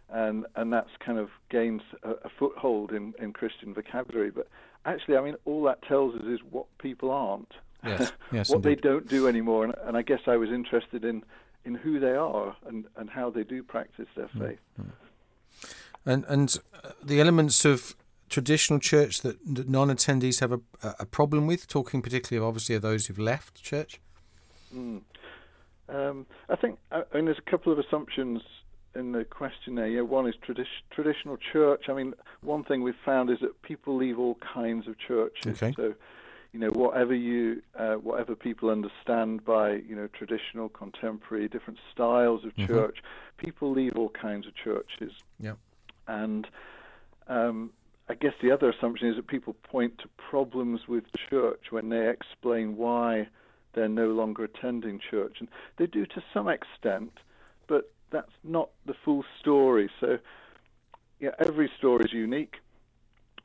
and 0.10 0.46
and 0.56 0.74
that's 0.74 0.90
kind 1.00 1.18
of 1.18 1.30
gains 1.50 1.82
a, 2.04 2.12
a 2.12 2.30
foothold 2.38 2.92
in, 2.92 3.14
in 3.18 3.32
Christian 3.32 3.74
vocabulary. 3.74 4.30
But 4.30 4.50
actually, 4.86 5.16
I 5.18 5.22
mean, 5.22 5.36
all 5.46 5.64
that 5.64 5.82
tells 5.84 6.16
us 6.16 6.26
is 6.26 6.40
what 6.50 6.66
people 6.80 7.12
aren't, 7.12 7.54
yes, 7.86 8.12
yes, 8.34 8.50
what 8.50 8.58
indeed. 8.58 8.70
they 8.70 8.82
don't 8.82 9.08
do 9.08 9.28
anymore. 9.28 9.64
And, 9.64 9.74
and, 9.86 9.96
I 9.96 10.02
guess 10.02 10.22
I 10.28 10.36
was 10.36 10.50
interested 10.50 11.06
in 11.06 11.24
in 11.64 11.76
who 11.76 12.00
they 12.00 12.14
are 12.14 12.56
and, 12.66 12.86
and 12.98 13.10
how 13.10 13.30
they 13.30 13.44
do 13.44 13.64
practice 13.64 14.08
their 14.16 14.28
mm, 14.28 14.50
faith. 14.50 14.60
Mm-hmm. 14.80 15.70
And 16.06 16.26
and 16.28 16.58
uh, 16.84 16.92
the 17.04 17.20
elements 17.20 17.66
of 17.66 17.96
traditional 18.30 18.80
church 18.80 19.22
that, 19.22 19.38
that 19.56 19.70
non-attendees 19.70 20.40
have 20.40 20.52
a, 20.52 20.60
a 21.00 21.06
problem 21.06 21.48
with? 21.48 21.68
Talking 21.68 22.02
particularly, 22.02 22.46
obviously, 22.46 22.76
of 22.76 22.82
those 22.82 23.08
who've 23.08 23.20
left 23.20 23.62
church. 23.62 24.00
Mm. 24.74 25.02
Um, 25.90 26.26
I 26.50 26.56
think 26.56 26.80
I 26.92 27.04
mean 27.14 27.26
there's 27.26 27.38
a 27.46 27.50
couple 27.50 27.72
of 27.74 27.80
assumptions 27.80 28.42
in 28.96 29.12
the 29.12 29.24
questionnaire. 29.24 29.88
Yeah, 29.88 30.02
one 30.02 30.28
is 30.28 30.36
tradi- 30.48 30.66
traditional 30.90 31.38
church. 31.38 31.86
I 31.88 31.94
mean, 31.94 32.14
one 32.42 32.64
thing 32.64 32.82
we've 32.82 32.94
found 33.06 33.30
is 33.30 33.40
that 33.42 33.62
people 33.62 33.96
leave 33.96 34.20
all 34.20 34.38
kinds 34.54 34.88
of 34.88 34.98
churches. 35.00 35.62
Okay. 35.62 35.74
So, 35.76 35.94
you 36.52 36.60
know, 36.60 36.70
whatever 36.70 37.14
you, 37.14 37.62
uh, 37.78 37.94
whatever 37.96 38.36
people 38.36 38.70
understand 38.70 39.46
by, 39.46 39.74
you 39.74 39.96
know, 39.96 40.08
traditional, 40.08 40.68
contemporary, 40.68 41.48
different 41.48 41.80
styles 41.94 42.44
of 42.44 42.52
Mm-hmm. 42.56 42.68
church, 42.68 42.98
people 43.38 43.72
leave 43.72 43.96
all 43.96 44.10
kinds 44.10 44.46
of 44.46 44.54
churches. 44.56 45.14
Yeah. 45.40 45.54
And 46.08 46.48
um, 47.28 47.72
I 48.10 48.14
guess 48.16 48.34
the 48.42 48.52
other 48.52 48.70
assumption 48.70 49.08
is 49.08 49.16
that 49.16 49.28
people 49.28 49.56
point 49.64 49.98
to 50.00 50.10
problems 50.30 50.82
with 50.88 51.04
church 51.30 51.66
when 51.70 51.90
they 51.90 52.10
explain 52.10 52.76
why 52.76 53.28
they're 53.74 53.88
no 53.88 54.08
longer 54.08 54.44
attending 54.44 55.00
church, 55.00 55.38
and 55.40 55.48
they 55.78 55.86
do 55.86 56.06
to 56.06 56.24
some 56.34 56.50
extent, 56.50 57.12
but 57.68 57.92
that's 58.12 58.32
not 58.44 58.70
the 58.86 58.94
full 59.06 59.24
story. 59.40 59.90
So, 60.02 60.18
yeah, 61.20 61.30
every 61.40 61.72
story 61.78 62.04
is 62.04 62.12
unique. 62.12 62.56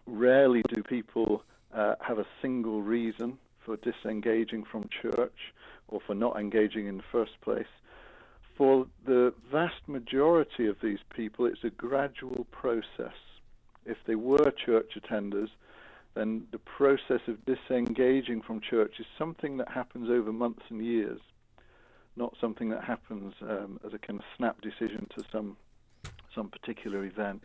Rarely 0.07 0.63
do 0.75 0.83
people 0.83 1.45
uh, 1.73 1.95
have 2.01 2.19
a 2.19 2.27
single 2.43 2.83
reason 2.83 3.39
for 3.65 3.77
disengaging 3.77 4.65
from 4.65 4.89
church 5.03 5.55
or 5.89 6.01
for 6.05 6.15
not 6.15 6.41
engaging 6.41 6.87
in 6.87 6.97
the 6.97 7.05
first 7.13 7.41
place. 7.41 7.67
For 8.57 8.87
the 9.05 9.35
vast 9.53 9.87
majority 9.87 10.67
of 10.67 10.77
these 10.83 11.01
people, 11.15 11.45
it's 11.47 11.65
a 11.65 11.71
gradual 11.71 12.47
process. 12.51 13.17
If 13.85 13.99
they 14.07 14.15
were 14.15 14.51
church 14.65 14.93
attenders, 14.97 15.51
then 16.15 16.47
the 16.51 16.59
process 16.59 17.21
of 17.29 17.45
disengaging 17.45 18.41
from 18.43 18.61
church 18.61 18.95
is 18.99 19.07
something 19.19 19.59
that 19.59 19.69
happens 19.69 20.09
over 20.09 20.33
months 20.33 20.63
and 20.71 20.83
years, 20.85 21.21
not 22.17 22.35
something 22.41 22.71
that 22.71 22.83
happens 22.83 23.35
um, 23.43 23.79
as 23.87 23.93
a 23.93 23.99
kind 23.99 24.19
of 24.19 24.25
snap 24.37 24.61
decision 24.63 25.07
to 25.17 25.25
some 25.31 25.57
some 26.35 26.49
particular 26.49 27.05
event. 27.05 27.43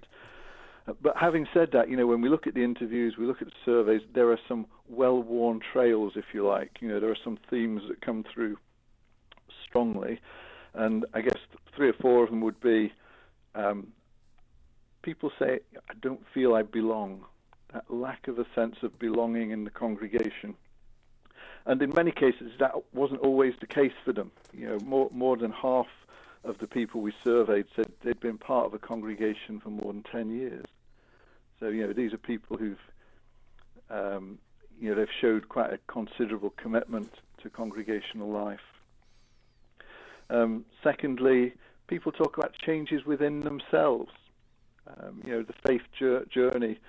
Uh, 0.87 0.93
But 1.01 1.15
having 1.17 1.47
said 1.53 1.71
that, 1.71 1.89
you 1.89 1.95
know, 1.95 2.07
when 2.07 2.21
we 2.21 2.29
look 2.29 2.47
at 2.47 2.53
the 2.53 2.63
interviews, 2.63 3.15
we 3.17 3.25
look 3.25 3.41
at 3.41 3.47
the 3.47 3.61
surveys, 3.63 4.01
there 4.13 4.29
are 4.31 4.39
some 4.47 4.65
well-worn 4.89 5.61
trails, 5.71 6.13
if 6.15 6.25
you 6.33 6.45
like. 6.45 6.81
You 6.81 6.89
know, 6.89 6.99
there 6.99 7.11
are 7.11 7.23
some 7.23 7.37
themes 7.49 7.83
that 7.87 8.01
come 8.01 8.25
through 8.33 8.57
strongly, 9.65 10.19
and 10.73 11.05
I 11.13 11.21
guess 11.21 11.37
three 11.75 11.89
or 11.89 11.93
four 11.93 12.23
of 12.23 12.29
them 12.29 12.41
would 12.41 12.59
be 12.59 12.93
um, 13.55 13.87
people 15.01 15.31
say, 15.39 15.59
"I 15.89 15.93
don't 16.01 16.25
feel 16.33 16.53
I 16.55 16.63
belong." 16.63 17.25
That 17.73 17.89
lack 17.89 18.27
of 18.27 18.37
a 18.37 18.45
sense 18.53 18.77
of 18.83 18.99
belonging 18.99 19.51
in 19.51 19.63
the 19.63 19.69
congregation, 19.69 20.55
and 21.65 21.81
in 21.81 21.93
many 21.93 22.11
cases, 22.11 22.51
that 22.59 22.73
wasn't 22.93 23.21
always 23.21 23.53
the 23.59 23.67
case 23.67 23.93
for 24.03 24.11
them. 24.11 24.31
You 24.53 24.67
know, 24.67 24.77
more 24.83 25.09
more 25.11 25.37
than 25.37 25.51
half 25.51 25.87
of 26.43 26.57
the 26.57 26.67
people 26.67 27.01
we 27.01 27.13
surveyed 27.23 27.65
said 27.75 27.91
they'd 28.03 28.19
been 28.19 28.37
part 28.37 28.65
of 28.65 28.73
a 28.73 28.79
congregation 28.79 29.59
for 29.59 29.69
more 29.69 29.93
than 29.93 30.03
10 30.03 30.31
years. 30.31 30.65
So, 31.59 31.67
you 31.67 31.85
know, 31.85 31.93
these 31.93 32.13
are 32.13 32.17
people 32.17 32.57
who've, 32.57 32.79
um, 33.89 34.39
you 34.79 34.89
know, 34.89 34.95
they've 34.95 35.07
showed 35.19 35.49
quite 35.49 35.71
a 35.71 35.79
considerable 35.87 36.51
commitment 36.57 37.13
to 37.43 37.49
congregational 37.49 38.29
life. 38.29 38.59
Um, 40.31 40.65
secondly, 40.83 41.53
people 41.87 42.11
talk 42.11 42.37
about 42.37 42.53
changes 42.53 43.05
within 43.05 43.41
themselves. 43.41 44.11
Um, 44.87 45.21
you 45.25 45.31
know, 45.33 45.43
the 45.43 45.53
faith 45.67 45.81
journey 46.31 46.79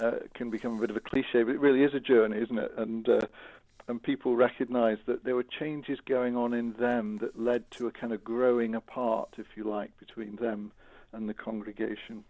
uh, 0.00 0.12
can 0.34 0.50
become 0.50 0.76
a 0.76 0.80
bit 0.80 0.90
of 0.90 0.96
a 0.96 1.00
cliche, 1.00 1.44
but 1.44 1.54
it 1.54 1.60
really 1.60 1.84
is 1.84 1.94
a 1.94 2.00
journey, 2.00 2.38
isn't 2.38 2.58
it? 2.58 2.72
And 2.76 3.08
uh, 3.08 3.20
and 3.88 4.02
people 4.02 4.36
recognise 4.36 4.98
that 5.06 5.24
there 5.24 5.34
were 5.34 5.46
changes 5.58 5.98
going 6.06 6.36
on 6.36 6.52
in 6.52 6.74
them 6.74 7.18
that 7.22 7.40
led 7.40 7.70
to 7.70 7.86
a 7.86 7.90
kind 7.90 8.12
of 8.12 8.22
growing 8.22 8.74
apart, 8.74 9.30
if 9.38 9.46
you 9.56 9.64
like, 9.64 9.98
between 9.98 10.36
them 10.36 10.72
and 11.12 11.26
the 11.26 11.32
congregation. 11.32 12.22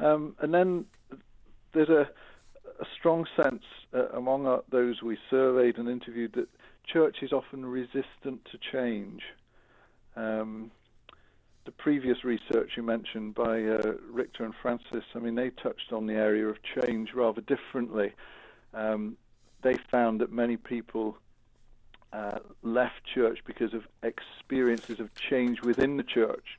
Um, 0.00 0.34
and 0.40 0.52
then 0.52 0.86
there's 1.72 1.90
a, 1.90 2.08
a 2.80 2.86
strong 2.98 3.24
sense 3.40 3.62
uh, 3.94 4.08
among 4.08 4.48
uh, 4.48 4.58
those 4.68 5.00
we 5.00 5.16
surveyed 5.30 5.78
and 5.78 5.88
interviewed 5.88 6.32
that 6.32 6.48
church 6.86 7.22
is 7.22 7.32
often 7.32 7.64
resistant 7.64 8.44
to 8.50 8.58
change. 8.72 9.22
Um, 10.16 10.70
the 11.64 11.72
previous 11.72 12.24
research 12.24 12.72
you 12.76 12.82
mentioned 12.82 13.34
by 13.34 13.62
uh, 13.62 13.92
Richter 14.10 14.44
and 14.44 14.54
Francis, 14.60 15.04
I 15.14 15.18
mean, 15.18 15.34
they 15.34 15.50
touched 15.50 15.92
on 15.92 16.06
the 16.06 16.14
area 16.14 16.46
of 16.48 16.56
change 16.62 17.12
rather 17.14 17.42
differently. 17.42 18.12
Um, 18.74 19.16
they 19.62 19.74
found 19.90 20.20
that 20.20 20.32
many 20.32 20.56
people 20.56 21.18
uh, 22.12 22.38
left 22.62 23.04
church 23.14 23.40
because 23.46 23.74
of 23.74 23.86
experiences 24.02 25.00
of 25.00 25.14
change 25.14 25.62
within 25.62 25.96
the 25.96 26.02
church. 26.02 26.58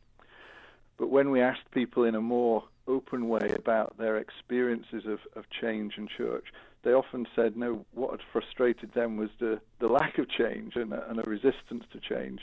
But 0.97 1.09
when 1.09 1.31
we 1.31 1.41
asked 1.41 1.69
people 1.71 2.03
in 2.03 2.15
a 2.15 2.21
more 2.21 2.63
open 2.87 3.27
way 3.27 3.51
about 3.55 3.97
their 3.97 4.17
experiences 4.17 5.05
of, 5.05 5.19
of 5.35 5.49
change 5.49 5.97
in 5.97 6.07
church, 6.07 6.53
they 6.83 6.93
often 6.93 7.27
said, 7.35 7.55
no, 7.55 7.85
what 7.93 8.11
had 8.11 8.21
frustrated 8.31 8.93
them 8.93 9.17
was 9.17 9.29
the, 9.39 9.59
the 9.79 9.87
lack 9.87 10.17
of 10.17 10.29
change 10.29 10.75
and 10.75 10.93
a, 10.93 11.09
and 11.09 11.19
a 11.19 11.29
resistance 11.29 11.83
to 11.91 11.99
change. 11.99 12.41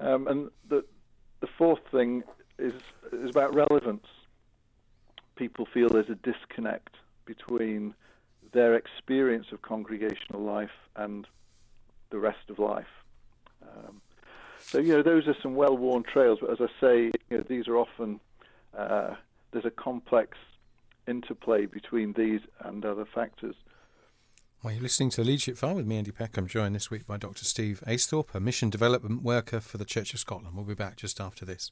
Um, 0.00 0.26
and 0.26 0.50
the, 0.68 0.84
the 1.40 1.46
fourth 1.58 1.80
thing 1.90 2.24
is, 2.58 2.74
is 3.12 3.30
about 3.30 3.54
relevance. 3.54 4.06
People 5.36 5.66
feel 5.72 5.88
there's 5.88 6.10
a 6.10 6.16
disconnect 6.16 6.94
between 7.24 7.94
their 8.52 8.74
experience 8.74 9.46
of 9.52 9.62
congregational 9.62 10.42
life 10.42 10.70
and 10.96 11.26
the 12.10 12.18
rest 12.18 12.48
of 12.48 12.58
life. 12.58 12.86
Um, 13.62 14.00
so, 14.58 14.78
you 14.78 14.94
know, 14.94 15.02
those 15.02 15.28
are 15.28 15.36
some 15.42 15.54
well 15.54 15.76
worn 15.76 16.02
trails, 16.02 16.38
but 16.40 16.50
as 16.50 16.58
I 16.60 16.80
say, 16.80 17.10
you 17.30 17.38
know, 17.38 17.44
these 17.48 17.68
are 17.68 17.76
often, 17.76 18.20
uh, 18.76 19.14
there's 19.52 19.64
a 19.64 19.70
complex 19.70 20.38
interplay 21.06 21.66
between 21.66 22.12
these 22.12 22.40
and 22.60 22.84
other 22.84 23.04
factors. 23.04 23.56
Well, 24.62 24.72
you're 24.72 24.82
listening 24.82 25.10
to 25.10 25.22
the 25.22 25.26
Leadership 25.26 25.56
File 25.56 25.74
with 25.74 25.86
me, 25.86 25.98
Andy 25.98 26.10
Peck. 26.10 26.36
I'm 26.36 26.46
joined 26.46 26.74
this 26.74 26.90
week 26.90 27.06
by 27.06 27.18
Dr. 27.18 27.44
Steve 27.44 27.82
Aisthorpe, 27.86 28.34
a 28.34 28.40
mission 28.40 28.70
development 28.70 29.22
worker 29.22 29.60
for 29.60 29.78
the 29.78 29.84
Church 29.84 30.12
of 30.14 30.20
Scotland. 30.20 30.56
We'll 30.56 30.64
be 30.64 30.74
back 30.74 30.96
just 30.96 31.20
after 31.20 31.44
this. 31.44 31.70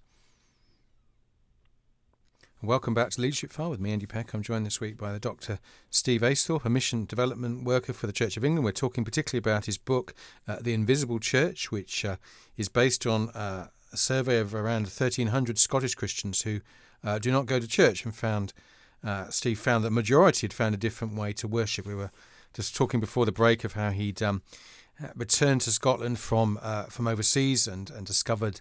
Welcome 2.62 2.94
back 2.94 3.10
to 3.10 3.20
Leadership 3.20 3.52
File 3.52 3.68
with 3.68 3.80
me, 3.80 3.92
Andy 3.92 4.06
Peck. 4.06 4.32
I'm 4.32 4.42
joined 4.42 4.64
this 4.64 4.80
week 4.80 4.96
by 4.96 5.12
the 5.12 5.18
Dr. 5.18 5.58
Steve 5.90 6.22
Aisthorpe, 6.22 6.64
a 6.64 6.70
mission 6.70 7.04
development 7.04 7.64
worker 7.64 7.92
for 7.92 8.06
the 8.06 8.12
Church 8.12 8.38
of 8.38 8.44
England. 8.44 8.64
We're 8.64 8.72
talking 8.72 9.04
particularly 9.04 9.40
about 9.40 9.66
his 9.66 9.76
book, 9.76 10.14
uh, 10.48 10.56
The 10.62 10.72
Invisible 10.72 11.18
Church, 11.18 11.70
which 11.70 12.06
uh, 12.06 12.16
is 12.56 12.70
based 12.70 13.06
on 13.06 13.28
uh, 13.30 13.68
a 13.92 13.96
survey 13.98 14.38
of 14.38 14.54
around 14.54 14.84
1,300 14.84 15.58
Scottish 15.58 15.94
Christians 15.94 16.42
who 16.42 16.60
uh, 17.02 17.18
do 17.18 17.30
not 17.30 17.44
go 17.44 17.60
to 17.60 17.68
church 17.68 18.04
and 18.04 18.14
found, 18.14 18.54
uh, 19.04 19.28
Steve 19.28 19.58
found 19.58 19.84
that 19.84 19.90
majority 19.90 20.46
had 20.46 20.52
found 20.52 20.74
a 20.74 20.78
different 20.78 21.14
way 21.14 21.32
to 21.34 21.46
worship. 21.46 21.86
We 21.86 21.94
were 21.94 22.10
just 22.54 22.74
talking 22.74 23.00
before 23.00 23.26
the 23.26 23.32
break 23.32 23.64
of 23.64 23.74
how 23.74 23.90
he'd 23.90 24.22
um, 24.22 24.42
returned 25.14 25.60
to 25.62 25.72
Scotland 25.72 26.18
from 26.18 26.58
uh, 26.62 26.84
from 26.84 27.06
overseas 27.06 27.66
and, 27.66 27.90
and 27.90 28.06
discovered 28.06 28.60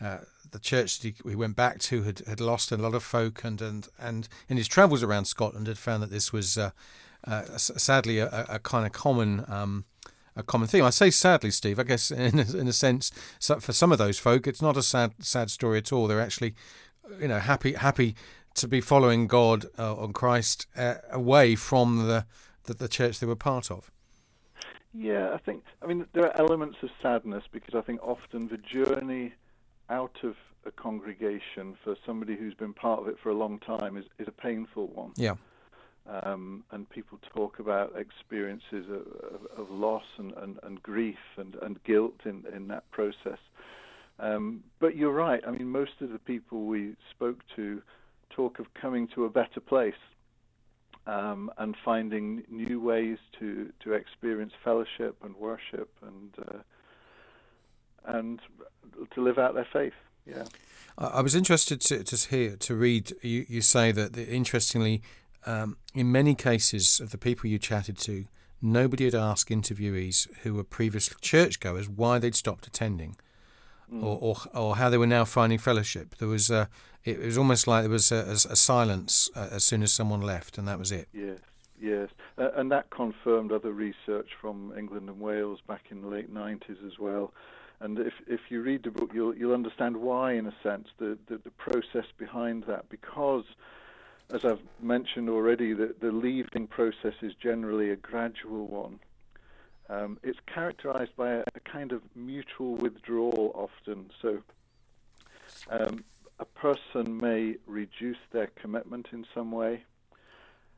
uh, 0.00 0.18
the 0.50 0.58
church 0.58 0.98
that 0.98 1.14
he, 1.24 1.30
he 1.30 1.36
went 1.36 1.56
back 1.56 1.78
to 1.80 2.02
had, 2.02 2.20
had 2.26 2.40
lost 2.40 2.72
a 2.72 2.76
lot 2.76 2.94
of 2.94 3.02
folk 3.02 3.44
and, 3.44 3.60
and, 3.60 3.88
and 3.98 4.28
in 4.48 4.56
his 4.56 4.68
travels 4.68 5.02
around 5.02 5.26
Scotland 5.26 5.66
had 5.66 5.78
found 5.78 6.02
that 6.02 6.10
this 6.10 6.32
was 6.32 6.58
uh, 6.58 6.70
uh, 7.26 7.42
sadly 7.56 8.18
a, 8.18 8.46
a 8.48 8.58
kind 8.58 8.86
of 8.86 8.92
common 8.92 9.44
um, 9.48 9.84
a 10.36 10.42
common 10.42 10.66
theme. 10.66 10.84
I 10.84 10.90
say 10.90 11.10
sadly, 11.10 11.50
Steve. 11.50 11.78
I 11.78 11.84
guess 11.84 12.10
in 12.10 12.38
a, 12.38 12.56
in 12.56 12.66
a 12.66 12.72
sense, 12.72 13.12
for 13.60 13.72
some 13.72 13.92
of 13.92 13.98
those 13.98 14.18
folk, 14.18 14.46
it's 14.46 14.62
not 14.62 14.76
a 14.76 14.82
sad 14.82 15.12
sad 15.20 15.50
story 15.50 15.78
at 15.78 15.92
all. 15.92 16.06
They're 16.06 16.20
actually, 16.20 16.54
you 17.20 17.28
know, 17.28 17.38
happy 17.38 17.74
happy 17.74 18.16
to 18.54 18.68
be 18.68 18.80
following 18.80 19.26
God 19.26 19.66
uh, 19.78 19.96
on 19.96 20.12
Christ 20.12 20.66
uh, 20.76 20.94
away 21.10 21.56
from 21.56 22.06
the, 22.06 22.26
the 22.64 22.74
the 22.74 22.88
church 22.88 23.20
they 23.20 23.26
were 23.26 23.36
part 23.36 23.70
of. 23.70 23.90
Yeah, 24.96 25.32
I 25.34 25.38
think, 25.38 25.64
I 25.82 25.86
mean, 25.86 26.06
there 26.12 26.24
are 26.24 26.38
elements 26.38 26.78
of 26.82 26.90
sadness 27.02 27.42
because 27.50 27.74
I 27.74 27.80
think 27.80 28.00
often 28.00 28.46
the 28.46 28.58
journey 28.58 29.32
out 29.90 30.18
of 30.22 30.36
a 30.64 30.70
congregation 30.70 31.76
for 31.82 31.96
somebody 32.06 32.36
who's 32.36 32.54
been 32.54 32.72
part 32.72 33.00
of 33.00 33.08
it 33.08 33.16
for 33.20 33.30
a 33.30 33.34
long 33.34 33.58
time 33.58 33.96
is, 33.96 34.04
is 34.20 34.28
a 34.28 34.32
painful 34.32 34.86
one. 34.86 35.10
Yeah. 35.16 35.34
Um, 36.06 36.62
and 36.70 36.88
people 36.88 37.18
talk 37.34 37.58
about 37.58 37.98
experiences 37.98 38.86
of, 38.88 39.06
of, 39.34 39.40
of 39.56 39.70
loss 39.70 40.04
and, 40.18 40.32
and, 40.34 40.60
and 40.62 40.80
grief 40.80 41.18
and, 41.38 41.56
and 41.60 41.82
guilt 41.82 42.20
in, 42.24 42.44
in 42.54 42.68
that 42.68 42.88
process. 42.92 43.38
Um, 44.20 44.62
but 44.78 44.96
you're 44.96 45.12
right. 45.12 45.42
I 45.44 45.50
mean, 45.50 45.70
most 45.70 46.00
of 46.02 46.12
the 46.12 46.20
people 46.20 46.66
we 46.66 46.94
spoke 47.10 47.40
to 47.56 47.82
talk 48.36 48.58
of 48.58 48.66
coming 48.74 49.08
to 49.14 49.24
a 49.24 49.30
better 49.30 49.60
place 49.60 49.94
um, 51.06 51.50
and 51.58 51.76
finding 51.84 52.42
new 52.48 52.80
ways 52.80 53.18
to, 53.38 53.72
to 53.82 53.92
experience 53.92 54.52
fellowship 54.62 55.16
and 55.22 55.36
worship 55.36 55.90
and 56.02 56.34
uh, 56.48 56.58
and 58.06 58.40
to 59.14 59.22
live 59.22 59.38
out 59.38 59.54
their 59.54 59.66
faith. 59.72 59.94
Yeah. 60.26 60.44
I 60.98 61.22
was 61.22 61.34
interested 61.34 61.80
to, 61.82 62.04
to 62.04 62.28
hear 62.28 62.56
to 62.56 62.74
read 62.74 63.14
you, 63.22 63.46
you 63.48 63.62
say 63.62 63.92
that 63.92 64.16
interestingly, 64.16 65.02
um, 65.46 65.78
in 65.94 66.12
many 66.12 66.34
cases 66.34 67.00
of 67.00 67.10
the 67.10 67.18
people 67.18 67.48
you 67.48 67.58
chatted 67.58 67.98
to, 68.00 68.26
nobody 68.60 69.06
had 69.06 69.14
asked 69.14 69.48
interviewees 69.48 70.28
who 70.42 70.54
were 70.54 70.64
previous 70.64 71.08
churchgoers 71.20 71.88
why 71.88 72.18
they'd 72.18 72.34
stopped 72.34 72.66
attending. 72.66 73.16
Or, 73.92 74.18
or, 74.20 74.36
or 74.54 74.76
how 74.76 74.88
they 74.88 74.98
were 74.98 75.06
now 75.06 75.24
finding 75.24 75.58
fellowship. 75.58 76.16
There 76.16 76.26
was, 76.26 76.50
uh, 76.50 76.66
it 77.04 77.18
was 77.18 77.38
almost 77.38 77.66
like 77.66 77.82
there 77.82 77.90
was 77.90 78.10
a, 78.10 78.16
a 78.16 78.56
silence 78.56 79.30
uh, 79.34 79.48
as 79.50 79.64
soon 79.64 79.82
as 79.82 79.92
someone 79.92 80.20
left, 80.20 80.58
and 80.58 80.66
that 80.68 80.78
was 80.78 80.92
it. 80.92 81.08
Yes. 81.12 81.38
Yes, 81.80 82.08
uh, 82.38 82.50
and 82.54 82.70
that 82.70 82.88
confirmed 82.90 83.52
other 83.52 83.72
research 83.72 84.30
from 84.40 84.72
England 84.78 85.08
and 85.08 85.20
Wales 85.20 85.58
back 85.66 85.82
in 85.90 86.00
the 86.00 86.08
late 86.08 86.32
90s 86.32 86.86
as 86.86 86.98
well. 86.98 87.34
And 87.80 87.98
if 87.98 88.14
if 88.26 88.40
you 88.48 88.62
read 88.62 88.84
the 88.84 88.90
book, 88.90 89.10
you'll 89.12 89.36
you'll 89.36 89.52
understand 89.52 89.96
why, 89.96 90.32
in 90.32 90.46
a 90.46 90.54
sense, 90.62 90.88
the 90.98 91.18
the, 91.26 91.38
the 91.38 91.50
process 91.50 92.06
behind 92.16 92.64
that. 92.68 92.88
Because, 92.88 93.44
as 94.32 94.44
I've 94.44 94.62
mentioned 94.80 95.28
already, 95.28 95.74
the 95.74 95.94
the 96.00 96.12
leaving 96.12 96.66
process 96.68 97.14
is 97.20 97.34
generally 97.34 97.90
a 97.90 97.96
gradual 97.96 98.66
one. 98.66 99.00
Um, 99.90 100.18
it's 100.22 100.38
characterized 100.46 101.14
by 101.16 101.32
a, 101.32 101.44
a, 101.54 101.60
kind 101.60 101.92
of 101.92 102.00
mutual 102.16 102.76
withdrawal 102.76 103.52
often. 103.54 104.10
So, 104.22 104.38
um, 105.68 106.04
a 106.38 106.44
person 106.44 107.18
may 107.18 107.56
reduce 107.66 108.18
their 108.32 108.48
commitment 108.60 109.08
in 109.12 109.24
some 109.34 109.52
way 109.52 109.84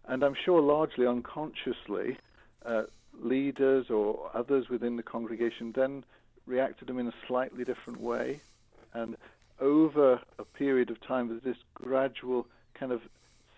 and 0.08 0.22
I'm 0.22 0.34
sure 0.34 0.60
largely 0.60 1.06
unconsciously, 1.06 2.18
uh, 2.64 2.84
leaders 3.20 3.90
or 3.90 4.30
others 4.34 4.68
within 4.68 4.96
the 4.96 5.02
congregation 5.02 5.72
then 5.72 6.04
reacted 6.46 6.88
them 6.88 6.98
in 6.98 7.08
a 7.08 7.14
slightly 7.26 7.64
different 7.64 8.00
way. 8.00 8.40
And 8.94 9.16
over 9.60 10.20
a 10.38 10.44
period 10.44 10.90
of 10.90 11.00
time, 11.00 11.28
there's 11.28 11.42
this 11.42 11.62
gradual 11.74 12.46
kind 12.74 12.92
of 12.92 13.02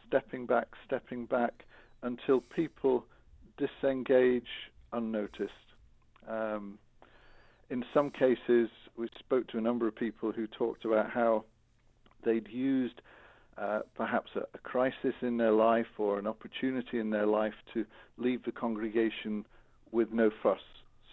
stepping 0.06 0.46
back, 0.46 0.68
stepping 0.86 1.26
back 1.26 1.64
until 2.02 2.40
people 2.40 3.04
disengage 3.58 4.70
unnoticed. 4.92 5.52
Um, 6.26 6.78
in 7.68 7.84
some 7.92 8.10
cases, 8.10 8.70
we 8.96 9.08
spoke 9.18 9.48
to 9.48 9.58
a 9.58 9.60
number 9.60 9.86
of 9.86 9.94
people 9.94 10.32
who 10.32 10.46
talked 10.46 10.84
about 10.84 11.10
how 11.10 11.44
they'd 12.28 12.48
used 12.48 13.00
uh, 13.56 13.80
perhaps 13.96 14.30
a, 14.36 14.40
a, 14.54 14.58
crisis 14.62 15.14
in 15.22 15.36
their 15.36 15.50
life 15.50 15.86
or 15.98 16.18
an 16.18 16.26
opportunity 16.26 16.98
in 16.98 17.10
their 17.10 17.26
life 17.26 17.54
to 17.74 17.84
leave 18.16 18.44
the 18.44 18.52
congregation 18.52 19.44
with 19.90 20.12
no 20.12 20.30
fuss. 20.42 20.60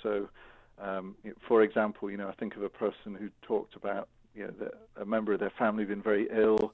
So, 0.04 0.30
um, 0.80 1.16
for 1.48 1.64
example, 1.64 2.12
you 2.12 2.18
know, 2.18 2.28
I 2.28 2.34
think 2.34 2.56
of 2.56 2.64
a 2.64 2.70
person 2.70 3.16
who 3.18 3.30
talked 3.42 3.76
about 3.76 4.10
you 4.36 4.44
know, 4.44 4.54
the, 4.60 5.02
a 5.02 5.06
member 5.06 5.34
of 5.34 5.40
their 5.40 5.54
family 5.58 5.86
being 5.86 6.04
very 6.04 6.28
ill 6.32 6.74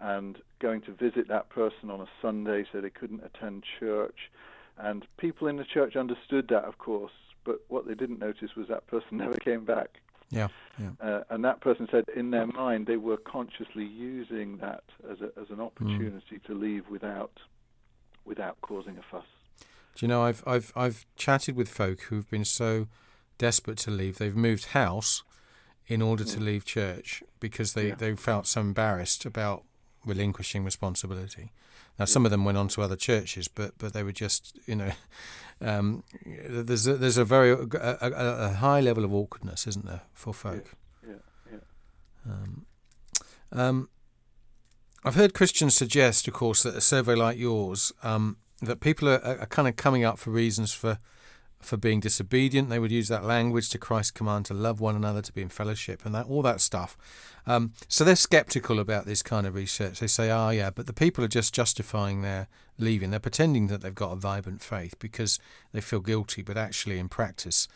and 0.00 0.38
going 0.60 0.82
to 0.82 0.92
visit 0.92 1.26
that 1.28 1.48
person 1.48 1.90
on 1.90 2.00
a 2.00 2.08
Sunday 2.22 2.64
so 2.70 2.80
they 2.80 2.90
couldn't 2.90 3.22
attend 3.24 3.64
church. 3.80 4.30
And 4.76 5.04
people 5.16 5.48
in 5.48 5.56
the 5.56 5.64
church 5.64 5.96
understood 5.96 6.46
that, 6.50 6.64
of 6.64 6.78
course, 6.78 7.12
but 7.44 7.60
what 7.68 7.88
they 7.88 7.94
didn't 7.94 8.20
notice 8.20 8.50
was 8.56 8.68
that 8.68 8.86
person 8.86 9.08
never 9.18 9.34
came 9.34 9.64
back. 9.64 10.00
Yeah, 10.30 10.48
yeah. 10.78 10.90
Uh, 11.00 11.24
and 11.30 11.44
that 11.44 11.60
person 11.60 11.88
said 11.90 12.04
in 12.14 12.30
their 12.30 12.46
mind 12.46 12.86
they 12.86 12.96
were 12.96 13.16
consciously 13.16 13.84
using 13.84 14.58
that 14.58 14.84
as, 15.10 15.18
a, 15.20 15.40
as 15.40 15.48
an 15.50 15.60
opportunity 15.60 16.36
mm. 16.36 16.44
to 16.44 16.54
leave 16.54 16.88
without 16.90 17.32
without 18.24 18.60
causing 18.60 18.98
a 18.98 19.02
fuss. 19.10 19.24
Do 19.94 20.04
you 20.04 20.08
know 20.08 20.22
I've 20.22 20.42
I've 20.46 20.72
I've 20.76 21.06
chatted 21.16 21.56
with 21.56 21.68
folk 21.68 22.02
who've 22.02 22.28
been 22.28 22.44
so 22.44 22.88
desperate 23.38 23.78
to 23.78 23.90
leave 23.90 24.18
they've 24.18 24.36
moved 24.36 24.66
house 24.66 25.22
in 25.88 26.02
order 26.02 26.22
to 26.22 26.38
leave 26.38 26.64
church 26.66 27.22
because 27.40 27.72
they, 27.72 27.88
yeah. 27.88 27.94
they 27.94 28.14
felt 28.14 28.46
so 28.46 28.60
embarrassed 28.60 29.24
about 29.24 29.64
relinquishing 30.08 30.64
responsibility. 30.64 31.52
Now, 31.98 32.04
some 32.06 32.24
of 32.24 32.30
them 32.30 32.44
went 32.44 32.58
on 32.58 32.68
to 32.68 32.82
other 32.82 32.96
churches, 32.96 33.48
but 33.48 33.72
but 33.78 33.92
they 33.92 34.02
were 34.02 34.12
just, 34.12 34.58
you 34.66 34.76
know, 34.76 34.92
um, 35.60 36.04
there's 36.24 36.86
a, 36.86 36.96
there's 36.96 37.18
a 37.18 37.24
very 37.24 37.50
a, 37.50 37.98
a, 38.00 38.10
a, 38.10 38.48
high 38.54 38.80
level 38.80 39.04
of 39.04 39.12
awkwardness, 39.12 39.66
isn't 39.66 39.86
there, 39.86 40.02
for 40.14 40.32
folk? 40.32 40.74
Yeah, 41.06 41.14
yeah. 41.52 41.58
yeah. 42.26 42.32
Um, 42.32 42.66
um, 43.52 43.88
I've 45.04 45.14
heard 45.14 45.34
Christians 45.34 45.74
suggest, 45.74 46.28
of 46.28 46.34
course, 46.34 46.62
that 46.62 46.74
a 46.74 46.80
survey 46.80 47.14
like 47.14 47.38
yours, 47.38 47.92
um, 48.02 48.36
that 48.60 48.80
people 48.80 49.08
are, 49.08 49.20
are 49.24 49.46
kind 49.46 49.68
of 49.68 49.76
coming 49.76 50.04
up 50.04 50.18
for 50.18 50.30
reasons 50.30 50.72
for 50.72 50.98
for 51.60 51.76
being 51.76 52.00
disobedient. 52.00 52.68
They 52.68 52.78
would 52.78 52.92
use 52.92 53.08
that 53.08 53.24
language 53.24 53.68
to 53.70 53.78
Christ's 53.78 54.12
command 54.12 54.46
to 54.46 54.54
love 54.54 54.80
one 54.80 54.96
another, 54.96 55.22
to 55.22 55.32
be 55.32 55.42
in 55.42 55.48
fellowship, 55.48 56.04
and 56.04 56.14
that 56.14 56.26
all 56.26 56.42
that 56.42 56.60
stuff. 56.60 56.96
Um, 57.46 57.72
so 57.88 58.04
they're 58.04 58.16
skeptical 58.16 58.78
about 58.78 59.06
this 59.06 59.22
kind 59.22 59.46
of 59.46 59.54
research. 59.54 60.00
They 60.00 60.06
say, 60.06 60.30
"Ah, 60.30 60.48
oh, 60.48 60.50
yeah," 60.50 60.70
but 60.70 60.86
the 60.86 60.92
people 60.92 61.24
are 61.24 61.28
just 61.28 61.54
justifying 61.54 62.22
their 62.22 62.48
leaving. 62.78 63.10
They're 63.10 63.20
pretending 63.20 63.68
that 63.68 63.80
they've 63.80 63.94
got 63.94 64.12
a 64.12 64.16
vibrant 64.16 64.62
faith 64.62 64.98
because 64.98 65.38
they 65.72 65.80
feel 65.80 66.00
guilty, 66.00 66.42
but 66.42 66.56
actually, 66.56 66.98
in 66.98 67.08
practice, 67.08 67.66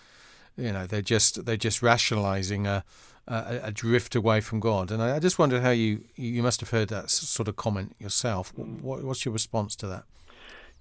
you 0.56 0.72
know, 0.72 0.86
they're 0.86 1.02
just 1.02 1.44
they're 1.44 1.56
just 1.56 1.82
rationalising 1.82 2.66
a, 2.66 2.84
a, 3.26 3.60
a 3.64 3.72
drift 3.72 4.14
away 4.14 4.40
from 4.40 4.60
God. 4.60 4.90
And 4.90 5.02
I, 5.02 5.16
I, 5.16 5.18
just 5.18 5.38
wonder 5.38 5.60
how 5.60 5.70
you 5.70 6.04
you 6.16 6.42
must 6.42 6.60
have 6.60 6.70
heard 6.70 6.88
that 6.88 7.10
sort 7.10 7.48
of 7.48 7.56
comment 7.56 7.96
yourself. 7.98 8.52
What, 8.56 9.02
what's 9.02 9.24
your 9.24 9.32
response 9.32 9.74
to 9.76 9.86
that? 9.88 10.04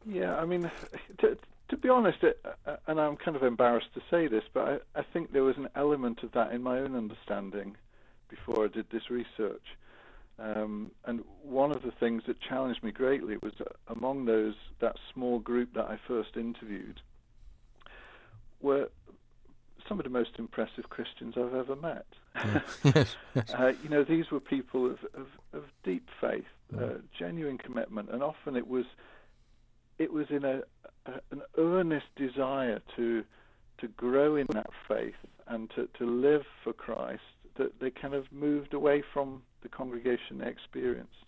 Yeah, 0.05 0.35
I 0.37 0.45
mean, 0.45 0.69
to, 1.19 1.37
to 1.71 1.77
be 1.77 1.87
honest, 1.87 2.21
it, 2.21 2.45
uh, 2.67 2.75
and 2.85 2.99
I'm 2.99 3.15
kind 3.15 3.37
of 3.37 3.43
embarrassed 3.43 3.93
to 3.95 4.01
say 4.11 4.27
this, 4.27 4.43
but 4.53 4.83
I, 4.95 4.99
I, 4.99 5.03
think 5.13 5.31
there 5.31 5.45
was 5.45 5.55
an 5.55 5.69
element 5.73 6.21
of 6.21 6.33
that 6.33 6.51
in 6.51 6.61
my 6.61 6.79
own 6.79 6.97
understanding 6.97 7.77
before 8.27 8.65
I 8.65 8.67
did 8.67 8.87
this 8.91 9.09
research. 9.09 9.63
Um, 10.37 10.91
and 11.05 11.23
one 11.41 11.71
of 11.71 11.81
the 11.81 11.91
things 11.91 12.23
that 12.27 12.41
challenged 12.41 12.83
me 12.83 12.91
greatly 12.91 13.37
was 13.41 13.53
among 13.87 14.25
those 14.25 14.55
that 14.79 14.97
small 15.13 15.39
group 15.39 15.73
that 15.75 15.85
I 15.85 15.97
first 16.07 16.35
interviewed 16.35 16.99
were 18.59 18.89
some 19.87 19.97
of 19.97 20.03
the 20.03 20.09
most 20.09 20.31
impressive 20.37 20.89
Christians 20.89 21.35
I've 21.37 21.55
ever 21.55 21.75
met. 21.77 22.05
yes, 22.83 23.15
yes. 23.33 23.53
Uh, 23.57 23.73
you 23.81 23.89
know, 23.89 24.03
these 24.03 24.29
were 24.29 24.41
people 24.41 24.87
of, 24.87 24.99
of, 25.13 25.27
of 25.53 25.63
deep 25.85 26.09
faith, 26.19 26.43
uh, 26.77 26.95
genuine 27.17 27.57
commitment, 27.57 28.09
and 28.09 28.21
often 28.21 28.57
it 28.57 28.67
was 28.67 28.85
it 29.99 30.11
was 30.11 30.25
in 30.31 30.43
a, 30.43 30.61
an 31.05 31.41
earnest 31.57 32.07
desire 32.15 32.81
to 32.95 33.23
to 33.79 33.87
grow 33.89 34.35
in 34.35 34.45
that 34.53 34.69
faith 34.87 35.15
and 35.47 35.69
to, 35.71 35.89
to 35.97 36.05
live 36.05 36.43
for 36.63 36.71
Christ 36.71 37.23
that 37.57 37.79
they 37.79 37.89
kind 37.89 38.13
of 38.13 38.31
moved 38.31 38.73
away 38.73 39.03
from 39.13 39.41
the 39.63 39.69
congregation 39.69 40.41
experienced. 40.41 41.25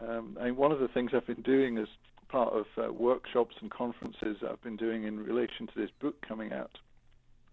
Um, 0.00 0.38
and 0.40 0.56
one 0.56 0.72
of 0.72 0.80
the 0.80 0.88
things 0.88 1.10
I've 1.14 1.26
been 1.26 1.42
doing 1.42 1.78
as 1.78 1.88
part 2.28 2.52
of 2.54 2.64
uh, 2.78 2.92
workshops 2.92 3.56
and 3.60 3.70
conferences 3.70 4.38
I've 4.48 4.62
been 4.62 4.76
doing 4.76 5.04
in 5.04 5.22
relation 5.22 5.66
to 5.66 5.72
this 5.76 5.90
book 6.00 6.16
coming 6.26 6.52
out 6.52 6.78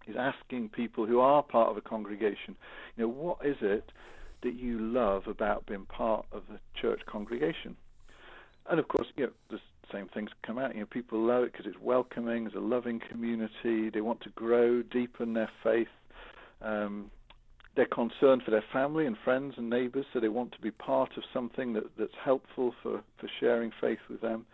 is 0.07 0.15
asking 0.17 0.69
people 0.69 1.05
who 1.05 1.19
are 1.19 1.43
part 1.43 1.69
of 1.69 1.77
a 1.77 1.81
congregation, 1.81 2.55
you 2.95 3.03
know, 3.03 3.09
what 3.09 3.45
is 3.45 3.57
it 3.61 3.91
that 4.41 4.53
you 4.53 4.79
love 4.79 5.27
about 5.27 5.65
being 5.65 5.85
part 5.85 6.25
of 6.31 6.43
the 6.49 6.59
church 6.79 7.01
congregation? 7.05 7.75
And 8.69 8.79
of 8.79 8.87
course, 8.87 9.07
you 9.17 9.25
know, 9.25 9.31
there's 9.49 9.61
same 9.91 10.07
things 10.07 10.29
come 10.45 10.57
out. 10.57 10.73
You 10.73 10.81
know, 10.81 10.87
people 10.87 11.19
love 11.19 11.43
it 11.43 11.51
because 11.51 11.65
it's 11.65 11.81
welcoming. 11.81 12.45
It's 12.45 12.55
a 12.55 12.59
loving 12.59 13.01
community. 13.09 13.89
They 13.89 14.01
want 14.01 14.21
to 14.21 14.29
grow, 14.29 14.81
deepen 14.81 15.33
their 15.33 15.49
faith. 15.63 15.87
Um, 16.61 17.11
they're 17.75 17.85
concerned 17.85 18.43
for 18.43 18.51
their 18.51 18.63
family 18.73 19.05
and 19.05 19.15
friends 19.23 19.53
and 19.57 19.69
neighbours, 19.69 20.05
so 20.11 20.19
they 20.19 20.27
want 20.27 20.51
to 20.53 20.59
be 20.59 20.71
part 20.71 21.11
of 21.17 21.23
something 21.33 21.73
that, 21.73 21.83
that's 21.97 22.11
helpful 22.21 22.73
for, 22.83 23.01
for 23.17 23.29
sharing 23.39 23.71
faith 23.79 23.99
with 24.09 24.21
them. 24.21 24.45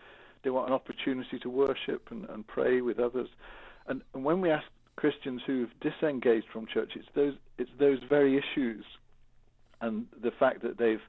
They 0.44 0.52
want 0.52 0.68
an 0.68 0.74
opportunity 0.74 1.40
to 1.40 1.50
worship 1.50 2.10
and, 2.12 2.30
and 2.30 2.46
pray 2.46 2.82
with 2.82 3.00
others. 3.00 3.30
And, 3.88 4.02
and 4.14 4.24
when 4.24 4.42
we 4.42 4.52
ask 4.52 4.66
Christians 4.96 5.42
who've 5.46 5.72
disengaged 5.82 6.48
from 6.54 6.68
church, 6.68 6.92
it's 6.96 7.08
those 7.16 7.34
it's 7.58 7.72
those 7.80 8.00
very 8.08 8.38
issues, 8.38 8.86
and 9.82 10.06
the 10.22 10.32
fact 10.32 10.62
that 10.62 10.78
they've 10.78 11.02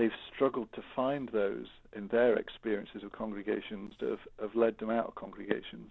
they've 0.00 0.10
struggled 0.34 0.72
to 0.72 0.82
find 0.96 1.28
those 1.28 1.66
in 1.94 2.08
their 2.08 2.34
experiences 2.36 3.02
of 3.04 3.12
congregations 3.12 3.92
that 4.00 4.08
have, 4.08 4.26
have 4.40 4.54
led 4.54 4.78
them 4.78 4.88
out 4.88 5.06
of 5.08 5.14
congregations. 5.14 5.90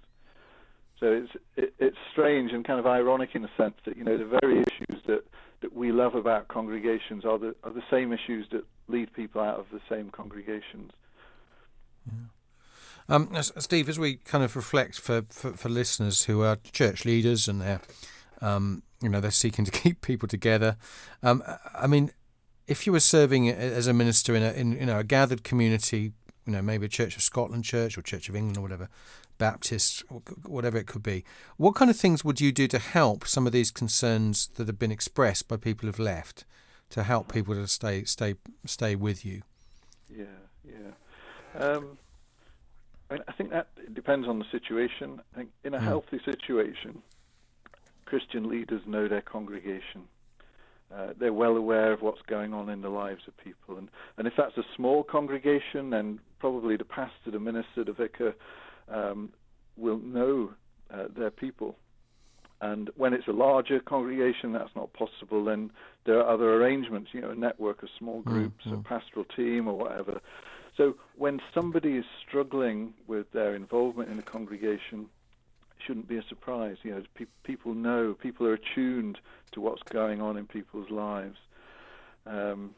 So 1.00 1.06
it's 1.12 1.32
it, 1.56 1.74
it's 1.78 1.98
strange 2.12 2.52
and 2.52 2.66
kind 2.66 2.80
of 2.80 2.88
ironic 2.88 3.30
in 3.34 3.46
a 3.46 3.50
sense 3.56 3.76
that 3.86 3.96
you 3.96 4.04
know 4.04 4.18
the 4.18 4.38
very 4.42 4.62
issues 4.62 5.02
that, 5.06 5.24
that 5.62 5.74
we 5.74 5.92
love 5.92 6.16
about 6.16 6.48
congregations 6.48 7.24
are 7.24 7.38
the 7.38 7.56
are 7.64 7.72
the 7.72 7.84
same 7.92 8.12
issues 8.12 8.48
that 8.52 8.64
lead 8.88 9.14
people 9.14 9.42
out 9.42 9.60
of 9.60 9.68
the 9.72 9.80
same 9.88 10.10
congregations. 10.10 10.92
Yeah. 12.08 13.16
Um, 13.16 13.30
Steve, 13.42 13.90
as 13.90 13.98
we 13.98 14.18
kind 14.18 14.44
of 14.44 14.56
reflect 14.56 15.00
for, 15.00 15.24
for, 15.30 15.54
for 15.54 15.68
listeners 15.70 16.26
who 16.26 16.44
are 16.44 16.58
church 16.72 17.06
leaders 17.06 17.48
and 17.48 17.62
they're 17.62 17.82
um, 18.42 18.84
you 19.02 19.10
know 19.10 19.22
they're 19.22 19.32
seeking 19.32 19.66
to 19.66 19.72
keep 19.84 20.02
people 20.02 20.28
together, 20.28 20.78
um, 21.24 21.44
I 21.76 21.88
mean, 21.88 22.12
if 22.70 22.86
you 22.86 22.94
were 22.94 23.00
serving 23.00 23.50
as 23.50 23.88
a 23.88 23.94
minister 23.94 24.36
in 24.36 24.44
a 24.44 24.52
in 24.52 24.74
you 24.74 24.86
know 24.86 25.00
a 25.00 25.04
gathered 25.04 25.44
community, 25.44 26.14
you 26.46 26.54
know 26.54 26.62
maybe 26.62 26.86
a 26.86 26.90
Church 26.90 27.16
of 27.16 27.24
Scotland 27.24 27.66
church 27.66 27.98
or 27.98 28.02
Church 28.04 28.30
of 28.30 28.36
England 28.36 28.58
or 28.58 28.62
whatever, 28.62 28.90
Baptist, 29.40 30.04
whatever 30.46 30.78
it 30.78 30.86
could 30.86 31.02
be, 31.02 31.26
what 31.58 31.74
kind 31.74 31.90
of 31.90 31.98
things 31.98 32.24
would 32.24 32.40
you 32.40 32.52
do 32.52 32.68
to 32.68 32.78
help 32.78 33.26
some 33.26 33.48
of 33.48 33.54
these 33.54 33.72
concerns 33.72 34.48
that 34.56 34.68
have 34.68 34.78
been 34.78 34.92
expressed 34.92 35.48
by 35.48 35.58
people 35.58 35.88
who've 35.88 36.00
left, 36.00 36.46
to 36.92 37.04
help 37.04 37.34
people 37.34 37.56
to 37.56 37.68
stay 37.68 38.04
stay 38.04 38.36
stay 38.66 38.96
with 38.96 39.26
you? 39.26 39.42
Yeah, 40.08 40.26
yeah. 40.64 41.66
Um, 41.66 41.98
I 43.10 43.32
think 43.32 43.50
that 43.50 43.70
depends 43.96 44.28
on 44.28 44.38
the 44.38 44.46
situation. 44.52 45.20
I 45.34 45.38
think 45.38 45.50
in 45.64 45.74
a 45.74 45.80
mm. 45.80 45.84
healthy 45.84 46.22
situation, 46.24 47.02
Christian 48.06 48.48
leaders 48.48 48.82
know 48.86 49.08
their 49.08 49.22
congregation 49.22 50.04
uh, 50.96 51.14
they're 51.20 51.34
well 51.34 51.56
aware 51.56 51.92
of 51.92 52.02
what's 52.02 52.22
going 52.24 52.54
on 52.54 52.70
in 52.70 52.82
the 52.82 52.90
lives 52.90 53.22
of 53.28 53.38
people. 53.38 53.78
And, 53.78 53.90
and 54.18 54.28
if 54.28 54.34
that's 54.38 54.58
a 54.58 54.64
small 54.76 55.04
congregation, 55.04 55.92
then 55.92 56.20
probably 56.40 56.78
the 56.78 56.86
pastor, 56.86 57.32
the 57.32 57.40
minister, 57.40 57.84
the 57.84 57.94
vicar 57.94 58.34
um, 58.90 59.30
will 59.78 60.00
know 60.00 60.52
uh, 60.94 61.06
their 61.16 61.32
people. 61.32 61.76
And 62.62 62.90
when 62.98 63.14
it's 63.14 63.28
a 63.28 63.32
larger 63.32 63.80
congregation, 63.80 64.52
that's 64.52 64.76
not 64.76 64.92
possible. 64.94 65.46
Then 65.46 65.72
there 66.06 66.20
are 66.20 66.34
other 66.34 66.56
arrangements, 66.56 67.12
you 67.14 67.22
know, 67.22 67.30
a 67.30 67.36
network 67.36 67.84
of 67.84 67.90
small 67.98 68.22
Mm, 68.22 68.26
groups, 68.26 68.66
a 68.66 68.78
pastoral 68.78 69.26
team, 69.26 69.68
or 69.68 69.78
whatever. 69.78 70.20
So 70.76 70.96
when 71.18 71.40
somebody 71.54 71.98
is 71.98 72.06
struggling 72.28 72.94
with 73.08 73.32
their 73.32 73.56
involvement 73.56 74.10
in 74.10 74.20
a 74.20 74.24
congregation, 74.24 75.08
shouldn't 75.90 76.08
be 76.08 76.18
a 76.18 76.24
surprise. 76.30 76.78
You 76.84 76.92
know, 76.92 77.04
pe- 77.16 77.26
people 77.44 77.74
know, 77.74 78.14
people 78.14 78.46
are 78.46 78.54
attuned 78.54 79.18
to 79.54 79.60
what's 79.60 79.82
going 79.90 80.22
on 80.22 80.38
in 80.38 80.46
people's 80.46 80.92
lives. 80.92 81.38
Um, 82.28 82.76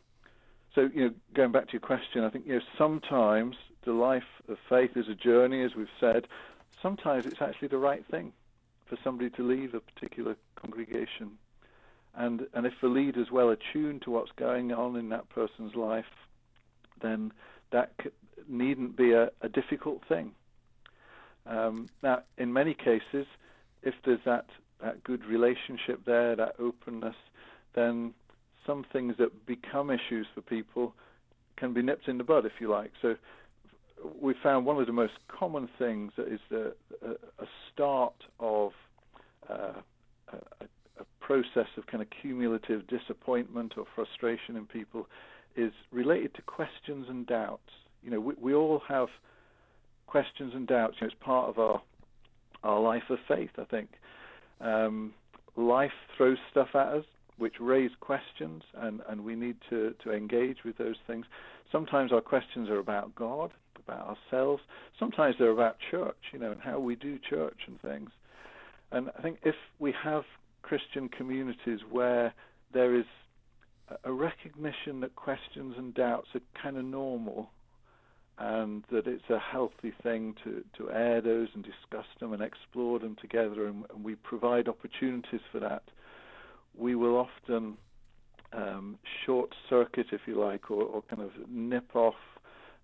so, 0.74 0.89
you 0.93 1.04
know, 1.04 1.13
going 1.34 1.52
back 1.52 1.65
to 1.67 1.74
your 1.74 1.82
question, 1.82 2.24
I 2.24 2.30
think 2.30 2.47
you 2.47 2.54
know 2.54 2.62
sometimes 2.78 3.58
the 3.84 3.91
life 3.91 4.24
of 4.47 4.58
faith 4.69 4.91
is 4.95 5.10
a 5.10 5.13
journey, 5.13 5.62
as 5.62 5.76
we've 5.76 5.88
said. 6.00 6.26
Sometimes 6.82 7.26
it's 7.26 7.41
actually 7.41 7.67
the 7.67 7.78
right 7.78 8.06
thing 8.10 8.32
for 8.86 8.97
somebody 9.04 9.30
to 9.32 9.43
leave 9.45 9.74
a 9.74 9.82
particular 9.82 10.38
congregation, 10.56 11.32
and 12.15 12.47
and 12.54 12.65
if 12.65 12.74
the 12.82 12.88
leader's 12.88 13.30
well 13.30 13.50
attuned 13.50 14.04
to 14.04 14.12
what's 14.12 14.32
going 14.38 14.71
on 14.71 14.95
in 14.95 15.10
that 15.10 15.28
person's 15.28 15.76
life, 15.76 16.06
then 17.02 17.34
that 17.71 17.91
c- 18.02 18.12
needn't 18.47 18.95
be 18.95 19.12
a, 19.12 19.32
a 19.41 19.50
difficult 19.50 20.02
thing. 20.08 20.32
Um, 21.45 21.89
now, 22.04 22.23
in 22.38 22.54
many 22.54 22.73
cases, 22.73 23.25
if 23.84 23.95
there's 24.06 24.19
that, 24.25 24.45
that 24.82 25.04
good 25.04 25.25
relationship 25.25 26.06
there, 26.06 26.36
that 26.36 26.56
openness, 26.60 27.15
then 27.73 28.13
some 28.65 28.86
things 28.91 29.15
that 29.17 29.45
become 29.45 29.89
issues 29.89 30.27
for 30.34 30.41
people 30.41 30.93
can 31.58 31.73
be 31.73 31.82
nipped 31.82 32.08
in 32.08 32.17
the 32.17 32.23
bud, 32.23 32.45
if 32.45 32.54
you 32.60 32.69
like. 32.69 32.91
So 33.01 33.15
we 34.19 34.34
found 34.41 34.65
one 34.65 34.80
of 34.80 34.88
the 34.88 34.93
most 34.93 35.13
common 35.27 35.69
things 35.77 36.12
that 36.17 36.27
is 36.27 36.39
a, 36.51 36.71
a, 37.08 37.45
start 37.71 38.15
of 38.39 38.71
uh, 39.49 39.73
a, 40.32 40.65
a 40.99 41.06
process 41.19 41.67
of 41.77 41.88
kind 41.88 42.01
of 42.01 42.08
cumulative 42.21 42.88
disappointment 42.88 43.73
or 43.77 43.86
frustration 43.95 44.56
in 44.56 44.65
people 44.65 45.08
is 45.56 45.71
related 45.91 46.34
to 46.36 46.41
questions 46.43 47.08
and 47.10 47.27
doubts. 47.27 47.69
You 48.04 48.12
know, 48.12 48.19
we, 48.19 48.34
we 48.39 48.54
all 48.54 48.82
have 48.88 49.10
questions 50.12 50.52
and 50.54 50.67
doubts. 50.67 50.95
You 51.00 51.08
know, 51.08 51.12
it's 51.13 51.24
part 51.24 51.50
of 51.50 51.58
our 51.58 51.82
our 52.63 52.80
life 52.80 53.04
of 53.10 53.17
faith. 53.28 53.50
I 53.58 53.63
think 53.63 53.89
um, 54.60 55.13
life 55.56 55.91
throws 56.15 56.38
stuff 56.52 56.67
at 56.76 56.88
us 56.88 57.06
which 57.38 57.56
raise 57.60 57.89
questions, 58.02 58.62
and, 58.76 59.02
and 59.10 59.26
we 59.26 59.36
need 59.36 59.56
to, 59.67 59.95
to 60.04 60.12
engage 60.12 60.58
with 60.63 60.78
those 60.78 60.97
things. 61.08 61.26
Sometimes 61.71 62.12
our 62.12 62.21
questions 62.21 62.69
are 62.69 62.78
about 62.78 63.15
God, 63.15 63.50
about 63.84 64.15
ourselves. 64.15 64.62
Sometimes 65.00 65.36
they're 65.39 65.50
about 65.50 65.78
church, 65.89 66.17
you 66.34 66.38
know, 66.38 66.52
and 66.52 66.62
how 66.62 66.80
we 66.80 66.95
do 66.95 67.17
church 67.28 67.58
and 67.65 67.82
things. 67.82 68.12
And 68.91 69.10
I 69.17 69.24
think 69.24 69.39
if 69.43 69.56
we 69.80 69.91
have 70.04 70.24
Christian 70.62 71.10
communities 71.10 71.80
where 71.89 72.32
there 72.74 72.95
is 72.95 73.06
a 74.04 74.12
recognition 74.12 75.00
that 75.00 75.15
questions 75.15 75.74
and 75.80 75.95
doubts 75.95 76.28
are 76.36 76.41
kind 76.62 76.78
of 76.78 76.86
normal 76.86 77.50
and 78.41 78.84
that 78.91 79.06
it's 79.06 79.30
a 79.30 79.38
healthy 79.38 79.93
thing 80.01 80.36
to, 80.43 80.63
to 80.75 80.89
air 80.91 81.21
those 81.21 81.49
and 81.54 81.63
discuss 81.63 82.08
them 82.19 82.34
and 82.34 82.41
explore 82.41 82.97
them 82.97 83.15
together, 83.21 83.67
and, 83.67 83.86
and 83.93 84.04
we 84.04 84.15
provide 84.15 84.67
opportunities 84.67 85.41
for 85.51 85.60
that, 85.60 85.84
we 86.75 86.95
will 86.95 87.17
often 87.17 87.77
um, 88.51 88.97
short 89.25 89.54
circuit, 89.69 90.08
if 90.12 90.21
you 90.25 90.39
like, 90.39 90.71
or, 90.71 90.82
or 90.82 91.04
kind 91.04 91.21
of 91.21 91.30
nip 91.47 91.95
off 91.95 92.15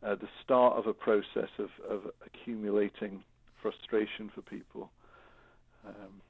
uh, 0.05 0.13
the 0.13 0.29
start 0.43 0.77
of 0.77 0.85
a 0.85 0.93
process 0.93 1.49
of, 1.57 1.69
of 1.89 2.01
accumulating 2.23 3.23
frustration 3.59 4.29
for 4.33 4.43
people. 4.43 4.91
Um, 5.87 6.21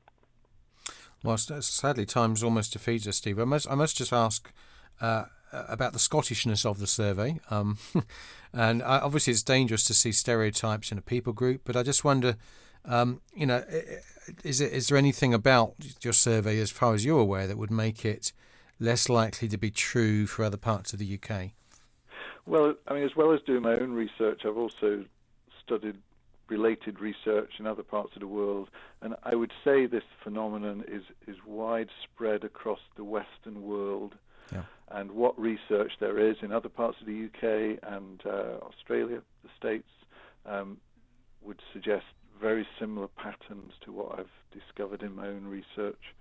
Well, 1.21 1.37
sadly, 1.37 2.05
time's 2.05 2.43
almost 2.43 2.71
defeats 2.71 3.07
us, 3.07 3.17
Steve. 3.17 3.39
I 3.39 3.43
must, 3.43 3.69
I 3.69 3.75
must 3.75 3.97
just 3.97 4.13
ask 4.13 4.53
uh, 5.01 5.25
about 5.51 5.93
the 5.93 5.99
Scottishness 5.99 6.65
of 6.65 6.79
the 6.79 6.87
survey. 6.87 7.39
Um, 7.49 7.77
and 8.53 8.81
uh, 8.81 9.01
obviously, 9.03 9.31
it's 9.31 9.43
dangerous 9.43 9.83
to 9.85 9.93
see 9.93 10.11
stereotypes 10.11 10.91
in 10.91 10.97
a 10.97 11.01
people 11.01 11.33
group, 11.33 11.61
but 11.63 11.75
I 11.75 11.83
just 11.83 12.03
wonder, 12.03 12.35
um, 12.85 13.21
you 13.33 13.45
know, 13.45 13.63
is, 14.43 14.61
it, 14.61 14.73
is 14.73 14.87
there 14.87 14.97
anything 14.97 15.33
about 15.33 15.75
your 16.01 16.13
survey, 16.13 16.59
as 16.59 16.71
far 16.71 16.93
as 16.93 17.05
you're 17.05 17.19
aware, 17.19 17.47
that 17.47 17.57
would 17.57 17.71
make 17.71 18.05
it 18.05 18.33
less 18.79 19.09
likely 19.09 19.47
to 19.47 19.57
be 19.57 19.71
true 19.71 20.27
for 20.27 20.43
other 20.43 20.57
parts 20.57 20.93
of 20.93 20.99
the 20.99 21.19
UK? 21.19 21.51
Well, 22.45 22.75
I 22.87 22.93
mean, 22.93 23.03
as 23.03 23.15
well 23.15 23.33
as 23.33 23.41
doing 23.45 23.63
my 23.63 23.75
own 23.75 23.91
research, 23.91 24.41
I've 24.45 24.57
also 24.57 25.03
studied 25.63 25.97
related 26.49 26.99
research 27.01 27.51
in 27.59 27.67
other 27.67 27.83
parts 27.83 28.11
of 28.15 28.21
the 28.21 28.27
world, 28.27 28.69
and 29.01 29.15
I 29.23 29.35
would 29.35 29.51
say 29.63 29.85
this 29.85 30.03
phenomenon 30.23 30.83
is 30.87 31.03
is 31.27 31.35
widespread 31.45 32.43
across 32.43 32.79
the 32.95 33.03
Western 33.03 33.61
world. 33.63 34.15
Yeah. 34.51 34.63
And 34.89 35.11
what 35.11 35.37
research 35.37 35.91
there 35.99 36.17
is 36.17 36.37
in 36.41 36.51
other 36.51 36.69
parts 36.69 36.97
of 37.01 37.07
the 37.07 37.25
UK 37.25 37.79
and 37.83 38.21
uh, 38.25 38.65
Australia, 38.65 39.21
the 39.43 39.49
States, 39.57 39.89
um, 40.45 40.77
would 41.41 41.61
suggest 41.73 42.05
very 42.41 42.65
similar 42.79 43.07
patterns 43.07 43.73
to 43.81 43.91
what 43.91 44.19
I've 44.19 44.59
discovered 44.59 45.01
in 45.01 45.15
my 45.15 45.27
own 45.27 45.45
research. 45.45 46.13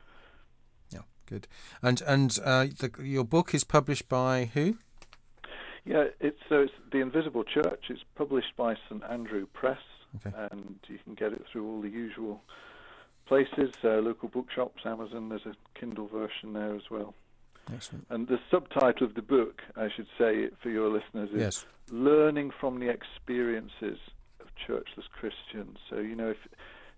Yeah, 0.91 1.03
good. 1.27 1.47
And 1.83 2.01
and 2.03 2.37
uh, 2.45 2.67
the, 2.79 2.91
your 3.03 3.25
book 3.25 3.55
is 3.55 3.65
published 3.65 4.09
by 4.09 4.51
who? 4.55 4.79
Yeah, 5.85 6.07
it's 6.21 6.41
so 6.49 6.63
it's 6.63 6.73
the 6.91 6.99
Invisible 6.99 7.45
Church. 7.45 7.85
It's 7.89 8.03
published 8.17 8.57
by 8.57 8.75
St 8.89 9.03
Andrew 9.09 9.47
Press, 9.53 9.79
Okay. 10.17 10.35
and 10.51 10.79
you 10.89 10.99
can 11.05 11.15
get 11.15 11.33
it 11.33 11.45
through 11.53 11.69
all 11.69 11.81
the 11.81 11.89
usual 11.89 12.43
places, 13.27 13.73
uh, 13.85 13.99
local 13.99 14.29
bookshops, 14.29 14.83
Amazon. 14.85 15.29
There's 15.29 15.47
a 15.47 15.55
Kindle 15.79 16.09
version 16.09 16.53
there 16.55 16.75
as 16.75 16.91
well. 16.91 17.15
Excellent. 17.73 18.07
And 18.11 18.29
the 18.29 18.39
subtitle 18.51 19.07
of 19.07 19.15
the 19.15 19.23
book, 19.23 19.63
I 19.77 19.89
should 19.95 20.07
say 20.19 20.51
for 20.63 20.71
your 20.71 20.89
listeners, 20.89 21.31
is 21.31 21.41
Yes. 21.41 21.67
"Learning 21.91 22.51
from 22.51 22.79
the 22.79 22.89
Experiences 22.89 23.99
of 24.41 24.47
Churchless 24.55 25.09
Christians." 25.11 25.79
So 25.89 25.99
you 25.99 26.15
know, 26.15 26.31
if 26.31 26.49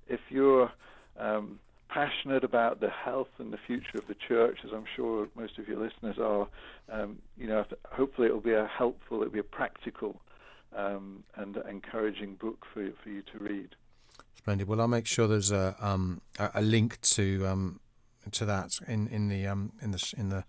if 0.08 0.20
you're 0.30 0.70
um, 1.18 1.58
passionate 1.88 2.44
about 2.44 2.80
the 2.80 2.90
health 2.90 3.28
and 3.38 3.52
the 3.52 3.58
future 3.58 3.98
of 3.98 4.06
the 4.06 4.14
church, 4.14 4.58
as 4.64 4.72
I'm 4.72 4.84
sure 4.94 5.28
most 5.34 5.58
of 5.58 5.66
your 5.68 5.78
listeners 5.78 6.18
are, 6.18 6.48
um, 6.90 7.18
you 7.36 7.46
know, 7.46 7.64
hopefully 7.90 8.28
it'll 8.28 8.40
be 8.40 8.52
a 8.52 8.66
helpful, 8.66 9.20
it'll 9.22 9.32
be 9.32 9.38
a 9.38 9.42
practical 9.42 10.20
um, 10.76 11.24
and 11.36 11.56
encouraging 11.68 12.34
book 12.34 12.66
for 12.72 12.90
for 13.02 13.08
you 13.08 13.22
to 13.22 13.38
read. 13.38 13.74
Splendid. 14.34 14.68
Well, 14.68 14.80
I'll 14.80 14.88
make 14.88 15.06
sure 15.06 15.26
there's 15.26 15.50
a 15.50 15.74
um, 15.80 16.20
a, 16.38 16.50
a 16.54 16.62
link 16.62 17.00
to 17.02 17.46
um, 17.46 17.80
to 18.34 18.44
that 18.46 18.78
in 18.86 19.08
in 19.08 19.28
the 19.28 19.46
um, 19.46 19.72
in 19.80 19.90
the 19.90 20.14
in 20.16 20.28
the 20.28 20.44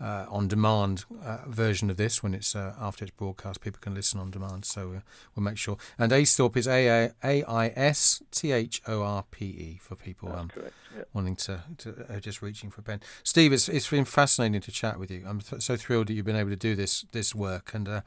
uh, 0.00 0.24
on 0.30 0.48
demand 0.48 1.04
uh, 1.22 1.38
version 1.46 1.90
of 1.90 1.96
this 1.96 2.22
when 2.22 2.32
it's 2.32 2.56
uh, 2.56 2.74
after 2.80 3.04
it's 3.04 3.12
broadcast. 3.12 3.60
People 3.60 3.80
can 3.82 3.94
listen 3.94 4.18
on 4.18 4.30
demand, 4.30 4.64
so 4.64 4.92
uh, 4.92 5.00
we'll 5.34 5.44
make 5.44 5.58
sure. 5.58 5.76
And 5.98 6.10
Aisthorpe 6.10 6.56
is 6.56 6.66
A 6.66 7.10
A 7.22 7.44
I 7.44 7.72
S 7.76 8.22
T 8.30 8.52
H 8.52 8.80
O 8.86 9.02
R 9.02 9.24
P 9.30 9.44
E 9.44 9.78
for 9.80 9.96
people 9.96 10.32
um. 10.32 10.50
Yeah. 10.96 11.04
wanting 11.12 11.36
to, 11.36 11.62
to 11.78 12.06
uh, 12.08 12.18
just 12.18 12.42
reaching 12.42 12.68
for 12.70 12.80
a 12.80 12.84
pen. 12.84 13.00
Steve, 13.22 13.52
it's 13.52 13.68
it's 13.68 13.88
been 13.88 14.04
fascinating 14.04 14.60
to 14.62 14.72
chat 14.72 14.98
with 14.98 15.10
you. 15.10 15.24
I'm 15.26 15.40
th- 15.40 15.62
so 15.62 15.76
thrilled 15.76 16.08
that 16.08 16.14
you've 16.14 16.26
been 16.26 16.34
able 16.34 16.50
to 16.50 16.56
do 16.56 16.74
this 16.74 17.04
this 17.12 17.34
work, 17.34 17.74
and 17.74 17.88
uh, 17.88 18.00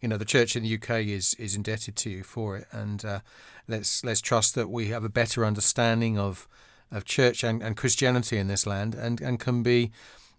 you 0.00 0.08
know 0.08 0.16
the 0.16 0.24
church 0.24 0.56
in 0.56 0.62
the 0.62 0.74
UK 0.76 1.06
is 1.06 1.34
is 1.34 1.54
indebted 1.54 1.96
to 1.96 2.10
you 2.10 2.22
for 2.22 2.56
it. 2.56 2.68
And 2.72 3.04
uh, 3.04 3.20
let's 3.68 4.04
let's 4.04 4.20
trust 4.20 4.54
that 4.54 4.70
we 4.70 4.88
have 4.88 5.04
a 5.04 5.10
better 5.10 5.44
understanding 5.44 6.18
of 6.18 6.48
of 6.92 7.04
church 7.04 7.42
and, 7.42 7.62
and 7.62 7.76
Christianity 7.76 8.38
in 8.38 8.46
this 8.46 8.66
land, 8.66 8.94
and 8.94 9.20
and 9.20 9.38
can 9.40 9.62
be. 9.62 9.90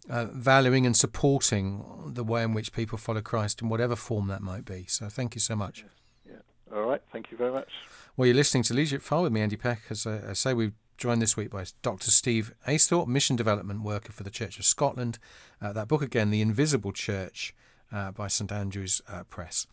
Uh, 0.09 0.25
valuing 0.33 0.85
and 0.85 0.97
supporting 0.97 1.81
the 2.07 2.25
way 2.25 2.43
in 2.43 2.53
which 2.53 2.73
people 2.73 2.97
follow 2.97 3.21
Christ 3.21 3.61
in 3.61 3.69
whatever 3.69 3.95
form 3.95 4.27
that 4.27 4.41
might 4.41 4.65
be. 4.65 4.83
So, 4.85 5.07
thank 5.07 5.33
you 5.33 5.39
so 5.39 5.55
much. 5.55 5.85
Yeah. 6.27 6.39
All 6.75 6.83
right. 6.83 7.01
Thank 7.13 7.31
you 7.31 7.37
very 7.37 7.53
much. 7.53 7.69
Well, 8.17 8.25
you're 8.25 8.35
listening 8.35 8.63
to 8.63 8.73
Leadership 8.73 9.01
File 9.01 9.23
with 9.23 9.31
me, 9.31 9.39
Andy 9.39 9.55
Peck. 9.55 9.83
As 9.89 10.05
I, 10.05 10.31
I 10.31 10.33
say, 10.33 10.53
we've 10.53 10.73
joined 10.97 11.21
this 11.21 11.35
week 11.35 11.49
by 11.49 11.65
Dr. 11.81 12.11
Steve 12.11 12.53
Aisthorpe, 12.67 13.07
Mission 13.07 13.35
Development 13.35 13.81
Worker 13.81 14.11
for 14.11 14.23
the 14.23 14.29
Church 14.29 14.59
of 14.59 14.65
Scotland. 14.65 15.19
Uh, 15.61 15.73
that 15.73 15.87
book 15.87 16.01
again, 16.01 16.31
The 16.31 16.41
Invisible 16.41 16.91
Church, 16.91 17.55
uh, 17.91 18.11
by 18.11 18.27
St 18.27 18.51
Andrews 18.51 19.01
uh, 19.07 19.23
Press. 19.23 19.67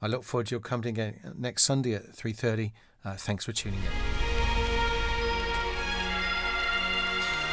I 0.00 0.06
look 0.06 0.24
forward 0.24 0.48
to 0.48 0.54
your 0.54 0.60
company 0.60 0.90
again 0.90 1.34
next 1.36 1.64
Sunday 1.64 1.94
at 1.94 2.12
3.30. 2.12 2.72
Uh, 3.04 3.14
thanks 3.14 3.44
for 3.44 3.52
tuning 3.52 3.80
in. 3.80 4.15